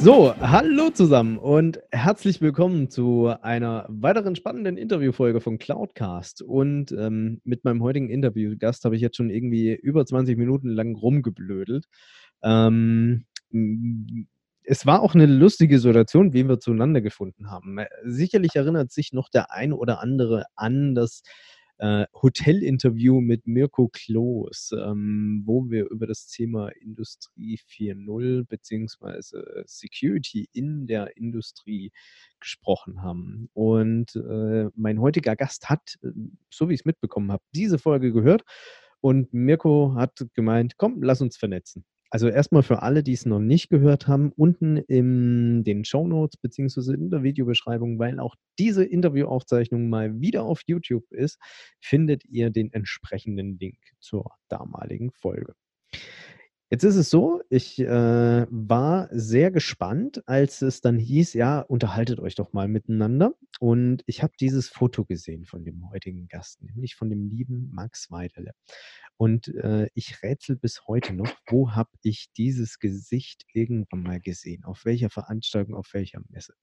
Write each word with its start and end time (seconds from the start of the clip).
So, 0.00 0.32
hallo 0.40 0.90
zusammen 0.90 1.38
und 1.38 1.80
herzlich 1.90 2.40
willkommen 2.40 2.88
zu 2.88 3.34
einer 3.42 3.84
weiteren 3.88 4.36
spannenden 4.36 4.76
Interviewfolge 4.76 5.40
von 5.40 5.58
Cloudcast. 5.58 6.40
Und 6.40 6.92
ähm, 6.92 7.40
mit 7.42 7.64
meinem 7.64 7.82
heutigen 7.82 8.08
Interviewgast 8.08 8.84
habe 8.84 8.94
ich 8.94 9.02
jetzt 9.02 9.16
schon 9.16 9.28
irgendwie 9.28 9.74
über 9.74 10.06
20 10.06 10.38
Minuten 10.38 10.68
lang 10.68 10.94
rumgeblödelt. 10.94 11.86
Ähm, 12.44 13.24
es 14.62 14.86
war 14.86 15.02
auch 15.02 15.16
eine 15.16 15.26
lustige 15.26 15.80
Situation, 15.80 16.32
wie 16.32 16.48
wir 16.48 16.60
zueinander 16.60 17.00
gefunden 17.00 17.50
haben. 17.50 17.78
Sicherlich 18.04 18.54
erinnert 18.54 18.92
sich 18.92 19.12
noch 19.12 19.28
der 19.28 19.52
ein 19.52 19.72
oder 19.72 20.00
andere 20.00 20.44
an 20.54 20.94
das 20.94 21.22
äh, 21.78 22.06
Hotelinterview 22.14 23.20
mit 23.20 23.46
Mirko 23.46 23.88
Kloß, 23.88 24.72
ähm, 24.78 25.42
wo 25.46 25.70
wir 25.70 25.88
über 25.90 26.06
das 26.06 26.28
Thema 26.28 26.68
Industrie 26.68 27.58
4.0 27.68 28.46
beziehungsweise 28.46 29.64
Security 29.66 30.48
in 30.52 30.86
der 30.86 31.16
Industrie 31.16 31.92
gesprochen 32.40 33.02
haben. 33.02 33.48
Und 33.54 34.16
äh, 34.16 34.68
mein 34.74 35.00
heutiger 35.00 35.36
Gast 35.36 35.68
hat, 35.70 35.98
äh, 36.02 36.10
so 36.50 36.68
wie 36.68 36.74
ich 36.74 36.80
es 36.80 36.86
mitbekommen 36.86 37.32
habe, 37.32 37.42
diese 37.54 37.78
Folge 37.78 38.12
gehört 38.12 38.42
und 39.00 39.32
Mirko 39.32 39.94
hat 39.94 40.26
gemeint, 40.34 40.76
komm, 40.76 41.02
lass 41.02 41.20
uns 41.20 41.36
vernetzen. 41.36 41.84
Also 42.10 42.28
erstmal 42.28 42.62
für 42.62 42.82
alle, 42.82 43.02
die 43.02 43.12
es 43.12 43.26
noch 43.26 43.38
nicht 43.38 43.68
gehört 43.68 44.08
haben, 44.08 44.32
unten 44.34 44.78
in 44.78 45.62
den 45.64 45.84
Show 45.84 46.06
Notes 46.06 46.38
beziehungsweise 46.38 46.94
in 46.94 47.10
der 47.10 47.22
Videobeschreibung, 47.22 47.98
weil 47.98 48.18
auch 48.18 48.34
diese 48.58 48.84
Interviewaufzeichnung 48.84 49.88
mal 49.90 50.20
wieder 50.20 50.44
auf 50.44 50.62
YouTube 50.66 51.10
ist, 51.12 51.38
findet 51.80 52.24
ihr 52.24 52.50
den 52.50 52.72
entsprechenden 52.72 53.58
Link 53.58 53.78
zur 54.00 54.30
damaligen 54.48 55.10
Folge. 55.12 55.54
Jetzt 56.70 56.84
ist 56.84 56.96
es 56.96 57.08
so, 57.08 57.40
ich 57.48 57.78
äh, 57.78 58.46
war 58.50 59.08
sehr 59.10 59.50
gespannt, 59.50 60.22
als 60.26 60.60
es 60.60 60.82
dann 60.82 60.98
hieß, 60.98 61.32
ja, 61.32 61.60
unterhaltet 61.60 62.20
euch 62.20 62.34
doch 62.34 62.52
mal 62.52 62.68
miteinander. 62.68 63.32
Und 63.58 64.02
ich 64.04 64.22
habe 64.22 64.34
dieses 64.38 64.68
Foto 64.68 65.06
gesehen 65.06 65.46
von 65.46 65.64
dem 65.64 65.88
heutigen 65.90 66.28
Gast, 66.28 66.62
nämlich 66.62 66.94
von 66.94 67.08
dem 67.08 67.26
lieben 67.26 67.70
Max 67.72 68.10
Weidele. 68.10 68.52
Und 69.18 69.48
äh, 69.48 69.88
ich 69.94 70.22
rätsel 70.22 70.56
bis 70.56 70.86
heute 70.86 71.12
noch, 71.12 71.28
wo 71.48 71.72
habe 71.72 71.90
ich 72.02 72.28
dieses 72.36 72.78
Gesicht 72.78 73.44
irgendwann 73.52 74.04
mal 74.04 74.20
gesehen? 74.20 74.64
Auf 74.64 74.84
welcher 74.84 75.10
Veranstaltung, 75.10 75.74
auf 75.74 75.88
welcher 75.92 76.20
Messe? 76.28 76.54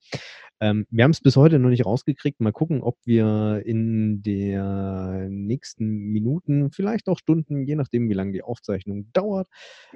Ähm, 0.62 0.88
wir 0.89 1.03
haben 1.03 1.12
es 1.12 1.20
bis 1.20 1.36
heute 1.36 1.59
noch 1.59 1.70
nicht 1.70 1.86
rausgekriegt. 1.86 2.39
Mal 2.39 2.53
gucken, 2.53 2.81
ob 2.81 2.97
wir 3.03 3.62
in 3.66 4.22
der 4.23 5.28
nächsten 5.30 5.86
Minuten, 5.86 6.72
vielleicht 6.72 7.09
auch 7.09 7.20
Stunden, 7.20 7.67
je 7.67 7.75
nachdem, 7.75 8.09
wie 8.09 8.14
lange 8.14 8.31
die 8.31 8.44
Aufzeichnung 8.44 9.12
dauert, 9.12 9.50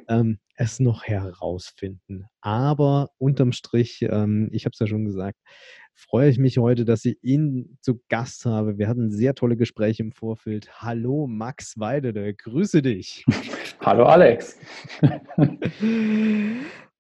ähm, 0.09 0.39
es 0.55 0.81
noch 0.81 1.05
herausfinden. 1.05 2.25
Aber 2.41 3.11
unterm 3.17 3.53
Strich, 3.53 4.01
ähm, 4.01 4.49
ich 4.51 4.65
habe 4.65 4.73
es 4.73 4.79
ja 4.79 4.87
schon 4.87 5.05
gesagt, 5.05 5.39
freue 5.99 6.29
ich 6.29 6.39
mich 6.39 6.57
heute, 6.57 6.85
dass 6.85 7.05
ich 7.05 7.17
ihn 7.21 7.77
zu 7.81 8.01
Gast 8.07 8.45
habe. 8.45 8.77
Wir 8.77 8.87
hatten 8.87 9.11
sehr 9.11 9.35
tolle 9.35 9.57
Gespräche 9.57 10.01
im 10.01 10.11
Vorfeld. 10.11 10.81
Hallo 10.81 11.27
Max 11.27 11.77
Weidede, 11.77 12.33
grüße 12.33 12.81
dich. 12.81 13.25
Hallo 13.81 14.05
Alex. 14.05 14.57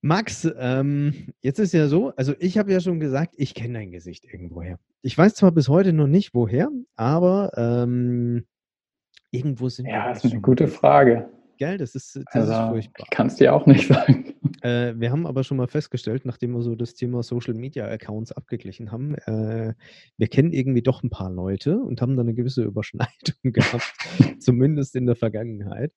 Max, 0.01 0.49
ähm, 0.57 1.33
jetzt 1.41 1.59
ist 1.59 1.73
ja 1.73 1.87
so, 1.87 2.13
also 2.15 2.33
ich 2.39 2.57
habe 2.57 2.71
ja 2.71 2.79
schon 2.79 2.99
gesagt, 2.99 3.33
ich 3.37 3.53
kenne 3.53 3.79
dein 3.79 3.91
Gesicht 3.91 4.25
irgendwoher. 4.25 4.79
Ich 5.01 5.17
weiß 5.17 5.35
zwar 5.35 5.51
bis 5.51 5.69
heute 5.69 5.93
noch 5.93 6.07
nicht 6.07 6.33
woher, 6.33 6.69
aber 6.95 7.51
ähm, 7.55 8.45
irgendwo 9.31 9.69
sind 9.69 9.87
ja, 9.87 9.91
wir. 9.91 9.97
Ja, 9.97 10.09
das 10.09 10.25
ist 10.25 10.31
eine 10.31 10.41
gute 10.41 10.67
Frage. 10.67 11.29
Gell, 11.59 11.77
das 11.77 11.93
ist, 11.93 12.15
das 12.15 12.25
also, 12.31 12.53
ist 12.53 12.69
furchtbar. 12.69 13.03
Ich 13.03 13.09
kann 13.09 13.27
es 13.27 13.35
dir 13.35 13.53
auch 13.53 13.65
nicht 13.65 13.85
sagen. 13.93 14.33
Äh, 14.61 14.93
wir 14.95 15.11
haben 15.11 15.27
aber 15.27 15.43
schon 15.43 15.57
mal 15.57 15.67
festgestellt, 15.67 16.23
nachdem 16.23 16.53
wir 16.53 16.61
so 16.61 16.73
das 16.73 16.93
Thema 16.93 17.21
Social 17.21 17.53
Media 17.53 17.85
Accounts 17.85 18.31
abgeglichen 18.31 18.93
haben, 18.93 19.15
äh, 19.15 19.73
wir 20.17 20.27
kennen 20.29 20.53
irgendwie 20.53 20.81
doch 20.81 21.03
ein 21.03 21.09
paar 21.09 21.29
Leute 21.29 21.77
und 21.77 22.01
haben 22.01 22.15
da 22.15 22.21
eine 22.21 22.33
gewisse 22.33 22.63
Überschneidung 22.63 23.11
gehabt, 23.43 23.93
zumindest 24.39 24.95
in 24.95 25.05
der 25.05 25.17
Vergangenheit. 25.17 25.91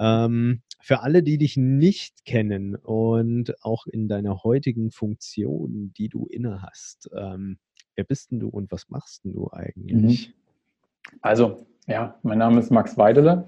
Ähm, 0.00 0.62
für 0.80 1.00
alle, 1.00 1.22
die 1.22 1.38
dich 1.38 1.56
nicht 1.56 2.24
kennen 2.24 2.74
und 2.74 3.54
auch 3.62 3.86
in 3.86 4.08
deiner 4.08 4.42
heutigen 4.42 4.90
Funktion, 4.90 5.92
die 5.96 6.08
du 6.08 6.26
inne 6.26 6.60
hast, 6.62 7.08
ähm, 7.16 7.58
wer 7.94 8.02
bist 8.02 8.32
denn 8.32 8.40
du 8.40 8.48
und 8.48 8.72
was 8.72 8.88
machst 8.88 9.24
denn 9.24 9.32
du 9.32 9.48
eigentlich? 9.52 10.28
Mhm. 10.28 11.12
Also, 11.20 11.66
ja, 11.86 12.18
mein 12.24 12.38
Name 12.38 12.58
ist 12.58 12.72
Max 12.72 12.98
Weidele. 12.98 13.46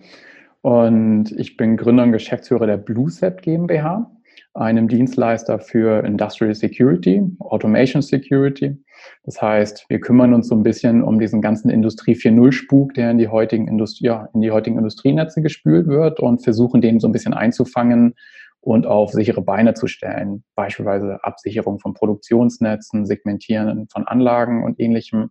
Und 0.63 1.33
ich 1.33 1.57
bin 1.57 1.77
Gründer 1.77 2.03
und 2.03 2.13
Geschäftsführer 2.13 2.67
der 2.67 2.77
BlueSet 2.77 3.41
GmbH, 3.43 4.11
einem 4.55 4.89
Dienstleister 4.89 5.59
für 5.59 6.05
Industrial 6.05 6.55
Security, 6.55 7.23
Automation 7.39 8.03
Security. 8.03 8.77
Das 9.25 9.41
heißt, 9.41 9.87
wir 9.89 10.01
kümmern 10.01 10.35
uns 10.35 10.49
so 10.49 10.55
ein 10.55 10.63
bisschen 10.63 11.03
um 11.03 11.19
diesen 11.19 11.41
ganzen 11.41 11.71
Industrie 11.71 12.15
4.0 12.15 12.53
Spuk, 12.53 12.95
der 12.95 13.11
in 13.11 13.19
die 13.19 13.29
heutigen 13.29 13.69
Industrie, 13.69 14.07
ja, 14.07 14.29
in 14.35 14.43
die 14.43 14.51
heutigen 14.51 14.77
Industrienetze 14.77 15.41
gespült 15.41 15.87
wird 15.87 16.21
und 16.21 16.43
versuchen 16.43 16.81
den 16.81 17.01
so 17.01 17.09
ein 17.09 17.13
bisschen 17.13 17.35
einzufangen 17.35 18.15
und 18.61 18.87
auf 18.87 19.13
sichere 19.13 19.41
Beine 19.41 19.73
zu 19.75 19.87
stellen. 19.87 20.45
Beispielsweise 20.55 21.25
Absicherung 21.25 21.79
von 21.79 21.95
Produktionsnetzen, 21.95 23.07
Segmentieren 23.07 23.89
von 23.91 24.07
Anlagen 24.07 24.65
und 24.65 24.79
ähnlichem, 24.79 25.31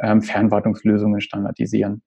ähm, 0.00 0.22
Fernwartungslösungen 0.22 1.20
standardisieren. 1.20 2.02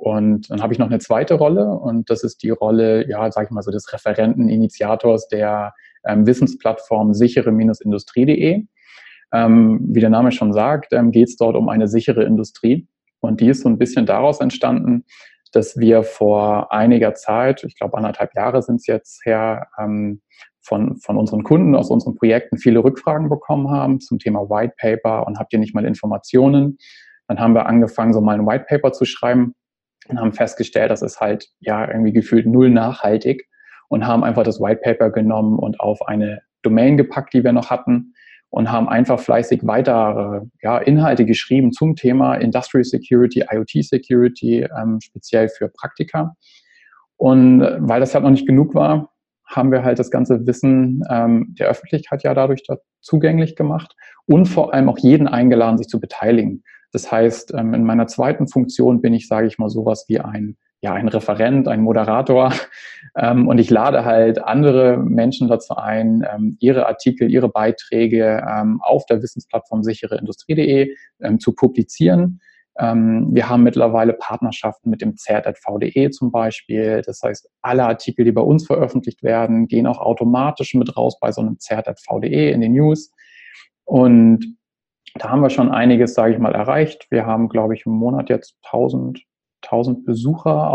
Und 0.00 0.50
dann 0.50 0.62
habe 0.62 0.72
ich 0.72 0.78
noch 0.78 0.86
eine 0.86 1.00
zweite 1.00 1.34
Rolle 1.34 1.66
und 1.66 2.08
das 2.08 2.22
ist 2.22 2.42
die 2.42 2.50
Rolle, 2.50 3.08
ja, 3.08 3.30
sage 3.32 3.46
ich 3.46 3.50
mal 3.50 3.62
so, 3.62 3.72
des 3.72 3.92
Referenten, 3.92 4.48
Initiators 4.48 5.26
der 5.28 5.74
ähm, 6.06 6.26
Wissensplattform 6.26 7.14
sichere-industrie.de. 7.14 8.64
Ähm, 9.32 9.80
wie 9.82 10.00
der 10.00 10.10
Name 10.10 10.30
schon 10.30 10.52
sagt, 10.52 10.92
ähm, 10.92 11.10
geht 11.10 11.28
es 11.28 11.36
dort 11.36 11.56
um 11.56 11.68
eine 11.68 11.88
sichere 11.88 12.24
Industrie. 12.24 12.86
Und 13.20 13.40
die 13.40 13.48
ist 13.48 13.62
so 13.62 13.68
ein 13.68 13.78
bisschen 13.78 14.06
daraus 14.06 14.40
entstanden, 14.40 15.04
dass 15.52 15.76
wir 15.76 16.04
vor 16.04 16.72
einiger 16.72 17.14
Zeit, 17.14 17.64
ich 17.64 17.76
glaube 17.76 17.96
anderthalb 17.96 18.34
Jahre 18.34 18.62
sind 18.62 18.76
es 18.76 18.86
jetzt 18.86 19.24
her, 19.24 19.66
ähm, 19.78 20.22
von, 20.62 20.98
von 20.98 21.16
unseren 21.16 21.42
Kunden 21.42 21.74
aus 21.74 21.90
unseren 21.90 22.14
Projekten 22.14 22.58
viele 22.58 22.84
Rückfragen 22.84 23.28
bekommen 23.28 23.70
haben 23.70 24.00
zum 24.00 24.18
Thema 24.18 24.48
White 24.48 24.74
Paper 24.78 25.26
und 25.26 25.38
habt 25.38 25.52
ihr 25.52 25.58
nicht 25.58 25.74
mal 25.74 25.84
Informationen? 25.84 26.78
Dann 27.26 27.40
haben 27.40 27.54
wir 27.54 27.66
angefangen, 27.66 28.12
so 28.12 28.20
mal 28.20 28.38
ein 28.38 28.46
White 28.46 28.66
Paper 28.68 28.92
zu 28.92 29.04
schreiben 29.04 29.54
und 30.08 30.20
haben 30.20 30.32
festgestellt, 30.32 30.90
das 30.90 31.02
ist 31.02 31.20
halt 31.20 31.48
ja 31.60 31.86
irgendwie 31.86 32.12
gefühlt 32.12 32.46
null 32.46 32.70
nachhaltig 32.70 33.48
und 33.88 34.06
haben 34.06 34.24
einfach 34.24 34.42
das 34.42 34.60
White 34.60 34.80
Paper 34.82 35.10
genommen 35.10 35.58
und 35.58 35.80
auf 35.80 36.06
eine 36.06 36.40
Domain 36.62 36.96
gepackt, 36.96 37.34
die 37.34 37.44
wir 37.44 37.52
noch 37.52 37.70
hatten 37.70 38.14
und 38.50 38.70
haben 38.72 38.88
einfach 38.88 39.20
fleißig 39.20 39.60
weitere 39.64 40.42
ja, 40.62 40.78
Inhalte 40.78 41.26
geschrieben 41.26 41.72
zum 41.72 41.96
Thema 41.96 42.34
Industrial 42.34 42.84
Security, 42.84 43.44
IoT 43.50 43.84
Security, 43.84 44.66
ähm, 44.78 44.98
speziell 45.02 45.48
für 45.48 45.68
Praktika. 45.68 46.34
Und 47.16 47.60
weil 47.60 48.00
das 48.00 48.14
halt 48.14 48.24
noch 48.24 48.30
nicht 48.30 48.46
genug 48.46 48.74
war, 48.74 49.10
haben 49.46 49.72
wir 49.72 49.82
halt 49.82 49.98
das 49.98 50.10
ganze 50.10 50.46
Wissen 50.46 51.02
ähm, 51.10 51.54
der 51.58 51.68
Öffentlichkeit 51.68 52.22
ja 52.22 52.34
dadurch 52.34 52.62
da 52.66 52.76
zugänglich 53.00 53.56
gemacht 53.56 53.94
und 54.26 54.46
vor 54.46 54.74
allem 54.74 54.88
auch 54.88 54.98
jeden 54.98 55.26
eingeladen, 55.26 55.78
sich 55.78 55.88
zu 55.88 56.00
beteiligen. 56.00 56.62
Das 56.92 57.10
heißt, 57.10 57.52
ähm, 57.54 57.74
in 57.74 57.84
meiner 57.84 58.06
zweiten 58.06 58.48
Funktion 58.48 59.00
bin 59.00 59.14
ich, 59.14 59.28
sage 59.28 59.46
ich 59.46 59.58
mal, 59.58 59.68
sowas 59.68 60.06
wie 60.08 60.20
ein, 60.20 60.56
ja, 60.80 60.94
ein 60.94 61.08
Referent, 61.08 61.68
ein 61.68 61.82
Moderator. 61.82 62.52
Ähm, 63.16 63.48
und 63.48 63.58
ich 63.58 63.70
lade 63.70 64.04
halt 64.04 64.42
andere 64.42 64.96
Menschen 64.98 65.48
dazu 65.48 65.74
ein, 65.76 66.26
ähm, 66.30 66.56
ihre 66.60 66.86
Artikel, 66.86 67.30
ihre 67.30 67.48
Beiträge 67.48 68.44
auf 68.80 69.06
der 69.06 69.22
Wissensplattform 69.22 69.82
sichereindustrie.de 69.82 70.94
zu 71.38 71.54
publizieren. 71.54 72.40
wir 72.76 73.48
haben 73.48 73.62
mittlerweile 73.62 74.12
Partnerschaften 74.12 74.90
mit 74.90 75.00
dem 75.00 75.16
ZRV.de 75.16 76.10
zum 76.10 76.30
Beispiel. 76.30 77.02
Das 77.06 77.22
heißt, 77.22 77.48
alle 77.62 77.84
Artikel, 77.84 78.24
die 78.24 78.32
bei 78.32 78.42
uns 78.42 78.66
veröffentlicht 78.66 79.22
werden, 79.22 79.68
gehen 79.68 79.86
auch 79.86 79.98
automatisch 79.98 80.74
mit 80.74 80.96
raus 80.96 81.18
bei 81.20 81.32
so 81.32 81.40
einem 81.40 81.58
ZRV.de 81.58 82.52
in 82.52 82.60
den 82.60 82.72
News. 82.72 83.12
Und 83.84 84.57
da 85.18 85.30
haben 85.30 85.42
wir 85.42 85.50
schon 85.50 85.70
einiges, 85.70 86.14
sage 86.14 86.32
ich 86.32 86.38
mal, 86.38 86.54
erreicht. 86.54 87.06
Wir 87.10 87.26
haben, 87.26 87.48
glaube 87.48 87.74
ich, 87.74 87.86
im 87.86 87.92
Monat 87.92 88.28
jetzt 88.28 88.56
1000, 88.64 89.20
1000 89.64 90.04
Besucher, 90.04 90.70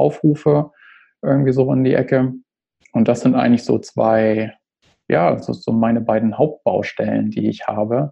irgendwie 1.22 1.54
so 1.54 1.72
in 1.72 1.84
die 1.84 1.94
Ecke. 1.94 2.34
und 2.92 3.08
das 3.08 3.22
sind 3.22 3.36
eigentlich 3.36 3.64
so 3.64 3.80
zwei, 3.80 4.54
ja, 5.08 5.38
so, 5.40 5.54
so 5.54 5.72
meine 5.72 6.02
beiden 6.02 6.38
Hauptbaustellen, 6.38 7.32
die 7.32 7.48
ich 7.50 7.68
habe. 7.68 8.12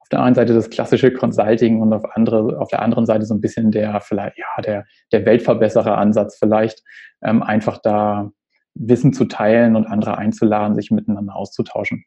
Auf 0.00 0.08
der 0.10 0.22
einen 0.22 0.34
Seite 0.34 0.54
das 0.54 0.70
klassische 0.70 1.12
Consulting 1.12 1.80
und 1.80 1.92
auf, 1.92 2.04
andere, 2.14 2.60
auf 2.60 2.68
der 2.68 2.82
anderen 2.82 3.06
Seite 3.06 3.24
so 3.24 3.34
ein 3.34 3.40
bisschen 3.40 3.70
der 3.70 4.00
vielleicht, 4.00 4.38
ja, 4.38 4.62
der, 4.62 4.84
der 5.12 5.24
Weltverbesserer-Ansatz 5.24 6.38
vielleicht, 6.38 6.82
ähm, 7.22 7.42
einfach 7.42 7.78
da 7.78 8.30
Wissen 8.74 9.12
zu 9.12 9.24
teilen 9.24 9.76
und 9.76 9.86
andere 9.86 10.18
einzuladen, 10.18 10.74
sich 10.74 10.90
miteinander 10.90 11.34
auszutauschen. 11.34 12.04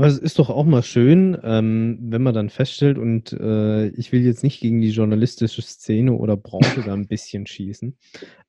Aber 0.00 0.08
es 0.08 0.16
ist 0.16 0.38
doch 0.38 0.48
auch 0.48 0.64
mal 0.64 0.82
schön, 0.82 1.36
ähm, 1.42 1.98
wenn 2.00 2.22
man 2.22 2.32
dann 2.32 2.48
feststellt, 2.48 2.96
und 2.96 3.34
äh, 3.34 3.88
ich 3.88 4.12
will 4.12 4.22
jetzt 4.22 4.42
nicht 4.42 4.58
gegen 4.58 4.80
die 4.80 4.92
journalistische 4.92 5.60
Szene 5.60 6.14
oder 6.14 6.38
Branche 6.38 6.80
da 6.86 6.94
ein 6.94 7.06
bisschen 7.06 7.46
schießen, 7.46 7.98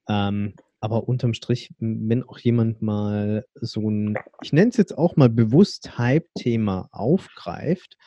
ähm, 0.08 0.54
aber 0.80 1.10
unterm 1.10 1.34
Strich, 1.34 1.74
wenn 1.78 2.24
auch 2.24 2.40
jemand 2.40 2.82
mal 2.82 3.46
so 3.56 3.90
ein, 3.90 4.18
ich 4.42 4.54
nenne 4.54 4.70
es 4.70 4.78
jetzt 4.78 4.98
auch 4.98 5.18
mal 5.18 5.28
bewusst 5.28 5.98
Hype-Thema 5.98 6.88
aufgreift, 6.94 7.98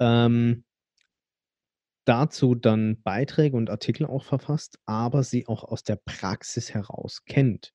ähm, 0.00 0.64
dazu 2.06 2.56
dann 2.56 3.00
Beiträge 3.04 3.56
und 3.56 3.70
Artikel 3.70 4.04
auch 4.04 4.24
verfasst, 4.24 4.80
aber 4.84 5.22
sie 5.22 5.46
auch 5.46 5.62
aus 5.62 5.84
der 5.84 6.00
Praxis 6.04 6.74
heraus 6.74 7.24
kennt. 7.24 7.72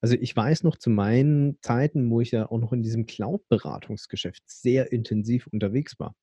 Also 0.00 0.16
ich 0.20 0.34
weiß 0.34 0.62
noch 0.62 0.76
zu 0.76 0.90
meinen 0.90 1.58
Zeiten, 1.60 2.10
wo 2.10 2.20
ich 2.20 2.30
ja 2.30 2.50
auch 2.50 2.58
noch 2.58 2.72
in 2.72 2.82
diesem 2.82 3.06
Cloud-Beratungsgeschäft 3.06 4.42
sehr 4.46 4.92
intensiv 4.92 5.46
unterwegs 5.48 5.98
war. 5.98 6.14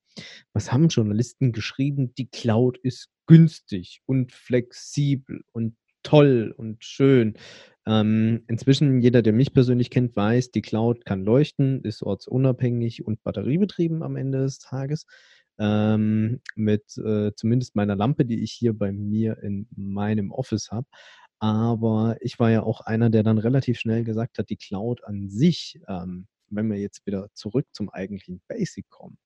Was 0.52 0.72
haben 0.72 0.88
Journalisten 0.88 1.52
geschrieben? 1.52 2.14
Die 2.14 2.28
Cloud 2.28 2.78
ist 2.78 3.08
günstig 3.26 4.02
und 4.06 4.32
flexibel 4.32 5.42
und 5.52 5.76
toll 6.02 6.52
und 6.56 6.84
schön. 6.84 7.34
Ähm, 7.86 8.44
inzwischen, 8.48 9.00
jeder, 9.00 9.22
der 9.22 9.32
mich 9.32 9.52
persönlich 9.52 9.90
kennt, 9.90 10.14
weiß, 10.14 10.50
die 10.50 10.62
Cloud 10.62 11.04
kann 11.04 11.24
leuchten, 11.24 11.82
ist 11.82 12.02
ortsunabhängig 12.02 13.04
und 13.04 13.22
batteriebetrieben 13.22 14.02
am 14.02 14.16
Ende 14.16 14.38
des 14.38 14.58
Tages. 14.58 15.06
Ähm, 15.58 16.40
mit 16.54 16.96
äh, 16.96 17.32
zumindest 17.36 17.76
meiner 17.76 17.94
Lampe, 17.94 18.24
die 18.24 18.42
ich 18.42 18.52
hier 18.52 18.72
bei 18.72 18.90
mir 18.90 19.38
in 19.42 19.68
meinem 19.76 20.30
Office 20.30 20.70
habe. 20.70 20.86
Aber 21.42 22.16
ich 22.20 22.38
war 22.38 22.52
ja 22.52 22.62
auch 22.62 22.82
einer, 22.82 23.10
der 23.10 23.24
dann 23.24 23.38
relativ 23.38 23.80
schnell 23.80 24.04
gesagt 24.04 24.38
hat, 24.38 24.48
die 24.48 24.56
Cloud 24.56 25.02
an 25.02 25.28
sich, 25.28 25.80
ähm, 25.88 26.28
wenn 26.48 26.70
wir 26.70 26.78
jetzt 26.78 27.04
wieder 27.04 27.30
zurück 27.34 27.66
zum 27.72 27.90
eigentlichen 27.90 28.40
Basic 28.46 28.88
kommen, 28.90 29.18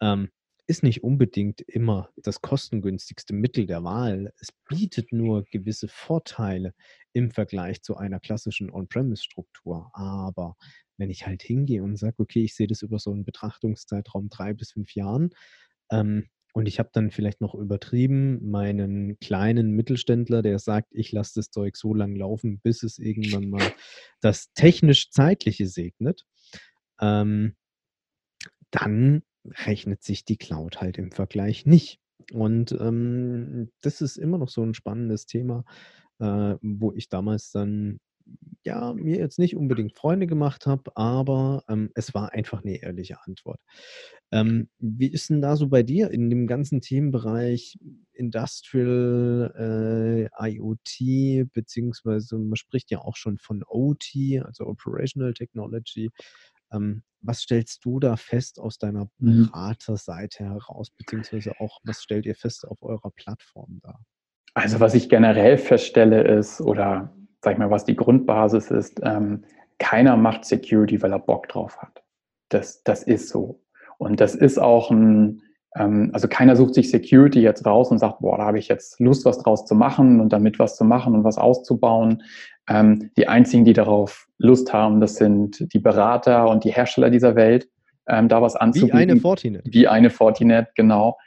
ähm, 0.00 0.30
ist 0.68 0.84
nicht 0.84 1.02
unbedingt 1.02 1.62
immer 1.62 2.10
das 2.16 2.42
kostengünstigste 2.42 3.34
Mittel 3.34 3.66
der 3.66 3.82
Wahl. 3.82 4.32
Es 4.38 4.50
bietet 4.68 5.12
nur 5.12 5.44
gewisse 5.50 5.88
Vorteile 5.88 6.74
im 7.12 7.32
Vergleich 7.32 7.82
zu 7.82 7.96
einer 7.96 8.20
klassischen 8.20 8.70
On-Premise-Struktur. 8.70 9.90
Aber 9.94 10.56
wenn 10.96 11.10
ich 11.10 11.26
halt 11.26 11.42
hingehe 11.42 11.82
und 11.82 11.96
sage, 11.96 12.16
okay, 12.20 12.44
ich 12.44 12.54
sehe 12.54 12.68
das 12.68 12.82
über 12.82 13.00
so 13.00 13.10
einen 13.10 13.24
Betrachtungszeitraum 13.24 14.28
drei 14.28 14.52
bis 14.54 14.72
fünf 14.72 14.94
Jahren, 14.94 15.30
ähm, 15.90 16.28
und 16.58 16.66
ich 16.66 16.80
habe 16.80 16.90
dann 16.92 17.12
vielleicht 17.12 17.40
noch 17.40 17.54
übertrieben 17.54 18.50
meinen 18.50 19.16
kleinen 19.20 19.70
Mittelständler, 19.70 20.42
der 20.42 20.58
sagt, 20.58 20.88
ich 20.90 21.12
lasse 21.12 21.34
das 21.36 21.52
Zeug 21.52 21.76
so 21.76 21.94
lang 21.94 22.16
laufen, 22.16 22.58
bis 22.58 22.82
es 22.82 22.98
irgendwann 22.98 23.48
mal 23.48 23.62
das 24.20 24.52
technisch-zeitliche 24.54 25.68
segnet. 25.68 26.24
Ähm, 27.00 27.54
dann 28.72 29.22
rechnet 29.46 30.02
sich 30.02 30.24
die 30.24 30.36
Cloud 30.36 30.80
halt 30.80 30.98
im 30.98 31.12
Vergleich 31.12 31.64
nicht. 31.64 32.00
Und 32.32 32.72
ähm, 32.72 33.70
das 33.80 34.00
ist 34.00 34.16
immer 34.16 34.38
noch 34.38 34.48
so 34.48 34.64
ein 34.64 34.74
spannendes 34.74 35.26
Thema, 35.26 35.64
äh, 36.18 36.56
wo 36.60 36.92
ich 36.92 37.08
damals 37.08 37.52
dann 37.52 38.00
ja, 38.64 38.92
mir 38.92 39.18
jetzt 39.18 39.38
nicht 39.38 39.56
unbedingt 39.56 39.96
Freunde 39.96 40.26
gemacht 40.26 40.66
habe, 40.66 40.90
aber 40.94 41.64
ähm, 41.68 41.90
es 41.94 42.14
war 42.14 42.32
einfach 42.32 42.62
eine 42.62 42.82
ehrliche 42.82 43.18
Antwort. 43.24 43.60
Ähm, 44.30 44.68
wie 44.78 45.10
ist 45.10 45.30
denn 45.30 45.40
da 45.40 45.56
so 45.56 45.68
bei 45.68 45.82
dir 45.82 46.10
in 46.10 46.28
dem 46.28 46.46
ganzen 46.46 46.80
Themenbereich 46.80 47.78
Industrial 48.12 50.28
äh, 50.38 50.50
IoT, 50.50 51.50
beziehungsweise 51.52 52.36
man 52.36 52.56
spricht 52.56 52.90
ja 52.90 52.98
auch 52.98 53.16
schon 53.16 53.38
von 53.38 53.62
OT, 53.66 54.14
also 54.44 54.66
Operational 54.66 55.32
Technology. 55.32 56.10
Ähm, 56.72 57.02
was 57.20 57.40
stellst 57.40 57.84
du 57.84 58.00
da 58.00 58.16
fest 58.16 58.60
aus 58.60 58.78
deiner 58.78 59.08
mhm. 59.18 59.46
Beraterseite 59.46 60.44
heraus, 60.44 60.90
beziehungsweise 60.90 61.52
auch, 61.58 61.78
was 61.84 62.02
stellt 62.02 62.26
ihr 62.26 62.34
fest 62.34 62.66
auf 62.66 62.82
eurer 62.82 63.10
Plattform 63.10 63.80
da? 63.82 63.98
Also 64.54 64.80
was 64.80 64.94
ich 64.94 65.08
generell 65.08 65.56
feststelle 65.56 66.22
ist, 66.38 66.60
oder 66.60 67.14
sag 67.42 67.52
ich 67.52 67.58
mal, 67.58 67.70
was 67.70 67.84
die 67.84 67.96
Grundbasis 67.96 68.70
ist, 68.70 69.00
ähm, 69.04 69.44
keiner 69.78 70.16
macht 70.16 70.44
Security, 70.44 71.00
weil 71.02 71.12
er 71.12 71.18
Bock 71.18 71.48
drauf 71.48 71.78
hat. 71.78 72.02
Das, 72.48 72.82
das 72.82 73.02
ist 73.02 73.28
so. 73.28 73.60
Und 73.98 74.20
das 74.20 74.34
ist 74.34 74.58
auch 74.58 74.90
ein, 74.90 75.42
ähm, 75.76 76.10
also 76.12 76.28
keiner 76.28 76.56
sucht 76.56 76.74
sich 76.74 76.90
Security 76.90 77.40
jetzt 77.40 77.64
raus 77.64 77.90
und 77.90 77.98
sagt, 77.98 78.20
boah, 78.20 78.38
da 78.38 78.46
habe 78.46 78.58
ich 78.58 78.68
jetzt 78.68 78.98
Lust, 79.00 79.24
was 79.24 79.38
draus 79.38 79.64
zu 79.66 79.74
machen 79.74 80.20
und 80.20 80.32
damit 80.32 80.58
was 80.58 80.76
zu 80.76 80.84
machen 80.84 81.14
und 81.14 81.24
was 81.24 81.38
auszubauen. 81.38 82.22
Ähm, 82.68 83.10
die 83.16 83.28
einzigen, 83.28 83.64
die 83.64 83.72
darauf 83.72 84.28
Lust 84.38 84.72
haben, 84.72 85.00
das 85.00 85.16
sind 85.16 85.72
die 85.72 85.78
Berater 85.78 86.48
und 86.48 86.64
die 86.64 86.70
Hersteller 86.70 87.10
dieser 87.10 87.34
Welt, 87.34 87.68
ähm, 88.08 88.28
da 88.28 88.42
was 88.42 88.56
anzubieten. 88.56 88.98
Wie 88.98 89.02
eine 89.02 89.16
Fortinet. 89.20 89.62
Wie 89.66 89.88
eine 89.88 90.10
Fortinet, 90.10 90.74
genau. 90.74 91.18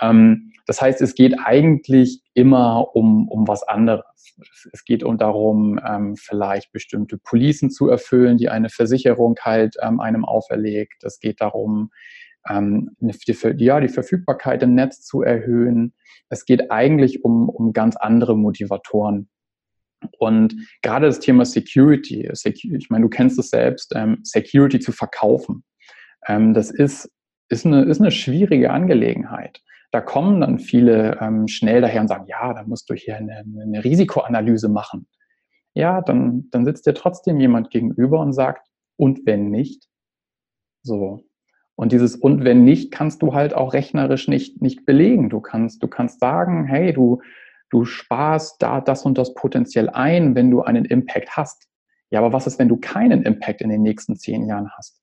Ähm, 0.00 0.51
das 0.66 0.80
heißt, 0.80 1.00
es 1.02 1.14
geht 1.14 1.34
eigentlich 1.44 2.22
immer 2.34 2.94
um, 2.94 3.28
um 3.28 3.48
was 3.48 3.62
anderes. 3.64 4.04
Es 4.72 4.84
geht 4.84 5.02
um 5.02 5.18
darum, 5.18 5.80
ähm, 5.84 6.16
vielleicht 6.16 6.72
bestimmte 6.72 7.18
Policen 7.18 7.70
zu 7.70 7.88
erfüllen, 7.88 8.38
die 8.38 8.48
eine 8.48 8.68
Versicherung 8.68 9.36
halt 9.40 9.76
ähm, 9.82 10.00
einem 10.00 10.24
auferlegt. 10.24 11.04
Es 11.04 11.18
geht 11.18 11.40
darum, 11.40 11.90
ähm, 12.48 12.90
die, 13.00 13.36
ja, 13.58 13.80
die 13.80 13.88
Verfügbarkeit 13.88 14.62
im 14.62 14.74
Netz 14.74 15.02
zu 15.02 15.22
erhöhen. 15.22 15.94
Es 16.28 16.44
geht 16.44 16.70
eigentlich 16.70 17.24
um, 17.24 17.48
um 17.48 17.72
ganz 17.72 17.96
andere 17.96 18.36
Motivatoren. 18.36 19.28
Und 20.18 20.56
gerade 20.82 21.06
das 21.06 21.20
Thema 21.20 21.44
Security, 21.44 22.28
ich 22.32 22.90
meine, 22.90 23.04
du 23.04 23.08
kennst 23.08 23.38
es 23.38 23.50
selbst, 23.50 23.92
ähm, 23.94 24.18
Security 24.22 24.80
zu 24.80 24.92
verkaufen, 24.92 25.64
ähm, 26.26 26.54
das 26.54 26.70
ist, 26.70 27.10
ist, 27.48 27.66
eine, 27.66 27.84
ist 27.84 28.00
eine 28.00 28.10
schwierige 28.10 28.70
Angelegenheit 28.70 29.62
da 29.92 30.00
kommen 30.00 30.40
dann 30.40 30.58
viele 30.58 31.18
ähm, 31.20 31.46
schnell 31.48 31.82
daher 31.82 32.00
und 32.00 32.08
sagen, 32.08 32.24
ja, 32.26 32.54
da 32.54 32.64
musst 32.64 32.88
du 32.88 32.94
hier 32.94 33.16
eine, 33.16 33.44
eine 33.60 33.84
Risikoanalyse 33.84 34.68
machen. 34.68 35.06
Ja, 35.74 36.00
dann, 36.00 36.48
dann 36.50 36.64
sitzt 36.64 36.86
dir 36.86 36.94
trotzdem 36.94 37.38
jemand 37.38 37.70
gegenüber 37.70 38.20
und 38.20 38.32
sagt, 38.32 38.66
und 38.96 39.26
wenn 39.26 39.50
nicht? 39.50 39.88
So. 40.82 41.24
Und 41.74 41.92
dieses 41.92 42.16
und 42.16 42.44
wenn 42.44 42.64
nicht, 42.64 42.90
kannst 42.90 43.22
du 43.22 43.34
halt 43.34 43.54
auch 43.54 43.74
rechnerisch 43.74 44.28
nicht, 44.28 44.62
nicht 44.62 44.86
belegen. 44.86 45.30
Du 45.30 45.40
kannst, 45.40 45.82
du 45.82 45.88
kannst 45.88 46.20
sagen, 46.20 46.66
hey, 46.66 46.92
du, 46.92 47.20
du 47.70 47.84
sparst 47.84 48.62
da 48.62 48.80
das 48.80 49.04
und 49.04 49.18
das 49.18 49.34
potenziell 49.34 49.90
ein, 49.90 50.34
wenn 50.34 50.50
du 50.50 50.62
einen 50.62 50.84
Impact 50.84 51.36
hast. 51.36 51.68
Ja, 52.10 52.20
aber 52.20 52.32
was 52.32 52.46
ist, 52.46 52.58
wenn 52.58 52.68
du 52.68 52.76
keinen 52.76 53.22
Impact 53.22 53.60
in 53.60 53.70
den 53.70 53.82
nächsten 53.82 54.16
zehn 54.16 54.46
Jahren 54.46 54.70
hast? 54.76 55.02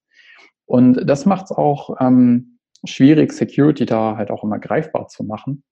Und 0.66 1.08
das 1.10 1.26
macht 1.26 1.46
es 1.46 1.52
auch 1.52 2.00
ähm, 2.00 2.59
schwierig, 2.86 3.34
Security 3.34 3.86
da 3.86 4.18
halt 4.18 4.32
auch 4.32 4.44
immer 4.44 4.60
greifbar 4.60 5.08
zu 5.08 5.24
machen. 5.24 5.64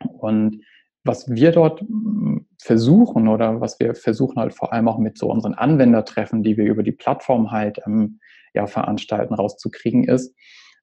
Und 0.00 0.62
was 1.04 1.28
wir 1.28 1.52
dort 1.52 1.82
mm, 1.82 2.46
versuchen 2.60 3.28
oder 3.28 3.60
was 3.60 3.80
wir 3.80 3.94
versuchen 3.94 4.36
halt 4.36 4.54
vor 4.54 4.72
allem 4.72 4.88
auch 4.88 4.98
mit 4.98 5.18
so 5.18 5.30
unseren 5.30 5.54
Anwendertreffen, 5.54 6.42
die 6.42 6.56
wir 6.56 6.64
über 6.64 6.82
die 6.82 6.92
Plattform 6.92 7.50
halt 7.50 7.80
ähm, 7.86 8.20
ja, 8.54 8.66
veranstalten, 8.66 9.34
rauszukriegen, 9.34 10.04
ist, 10.04 10.34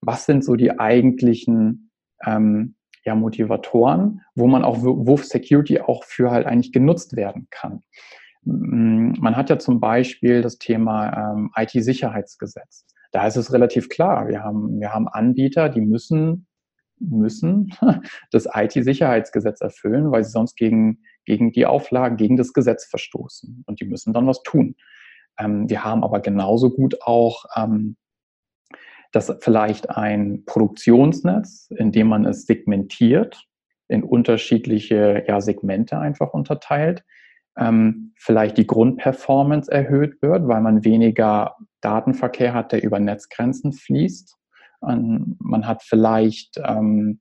was 0.01 0.25
sind 0.25 0.43
so 0.43 0.55
die 0.55 0.79
eigentlichen 0.79 1.91
ähm, 2.25 2.75
ja, 3.05 3.15
Motivatoren, 3.15 4.21
wo 4.35 4.47
man 4.47 4.63
auch, 4.63 4.77
wo 4.81 5.17
Security 5.17 5.79
auch 5.79 6.03
für 6.03 6.31
halt 6.31 6.45
eigentlich 6.45 6.71
genutzt 6.71 7.15
werden 7.15 7.47
kann. 7.49 7.81
Mm, 8.43 9.13
man 9.19 9.35
hat 9.35 9.49
ja 9.49 9.59
zum 9.59 9.79
Beispiel 9.79 10.41
das 10.41 10.57
Thema 10.57 11.33
ähm, 11.33 11.51
IT-Sicherheitsgesetz. 11.55 12.85
Da 13.11 13.25
ist 13.25 13.37
es 13.37 13.51
relativ 13.53 13.89
klar. 13.89 14.27
Wir 14.27 14.43
haben, 14.43 14.79
wir 14.79 14.93
haben 14.93 15.07
Anbieter, 15.07 15.69
die 15.69 15.81
müssen, 15.81 16.47
müssen 16.99 17.73
das 18.31 18.47
IT-Sicherheitsgesetz 18.53 19.61
erfüllen, 19.61 20.11
weil 20.11 20.23
sie 20.23 20.31
sonst 20.31 20.55
gegen, 20.55 20.99
gegen 21.25 21.51
die 21.51 21.65
Auflagen, 21.65 22.17
gegen 22.17 22.37
das 22.37 22.53
Gesetz 22.53 22.85
verstoßen. 22.85 23.63
Und 23.65 23.81
die 23.81 23.85
müssen 23.85 24.13
dann 24.13 24.27
was 24.27 24.43
tun. 24.43 24.75
Ähm, 25.39 25.69
wir 25.69 25.83
haben 25.83 26.03
aber 26.03 26.19
genauso 26.19 26.69
gut 26.69 27.01
auch 27.01 27.45
ähm, 27.55 27.95
das 29.11 29.35
vielleicht 29.41 29.89
ein 29.89 30.43
Produktionsnetz, 30.45 31.71
in 31.75 31.91
dem 31.91 32.07
man 32.07 32.25
es 32.25 32.45
segmentiert, 32.45 33.43
in 33.87 34.03
unterschiedliche 34.03 35.23
ja, 35.27 35.41
Segmente 35.41 35.97
einfach 35.97 36.33
unterteilt, 36.33 37.03
ähm, 37.59 38.13
vielleicht 38.15 38.57
die 38.57 38.67
Grundperformance 38.67 39.71
erhöht 39.71 40.21
wird, 40.21 40.47
weil 40.47 40.61
man 40.61 40.83
weniger 40.85 41.55
Datenverkehr 41.81 42.53
hat, 42.53 42.71
der 42.71 42.83
über 42.83 42.99
Netzgrenzen 42.99 43.73
fließt. 43.73 44.35
Ähm, 44.87 45.37
man 45.39 45.67
hat 45.67 45.83
vielleicht 45.83 46.59
ähm, 46.63 47.19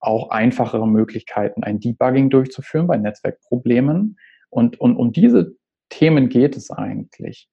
auch 0.00 0.30
einfachere 0.30 0.88
Möglichkeiten, 0.88 1.62
ein 1.62 1.80
Debugging 1.80 2.30
durchzuführen 2.30 2.86
bei 2.86 2.96
Netzwerkproblemen. 2.96 4.18
Und, 4.48 4.80
und 4.80 4.96
um 4.96 5.12
diese 5.12 5.56
Themen 5.88 6.28
geht 6.28 6.56
es 6.56 6.70
eigentlich. 6.70 7.48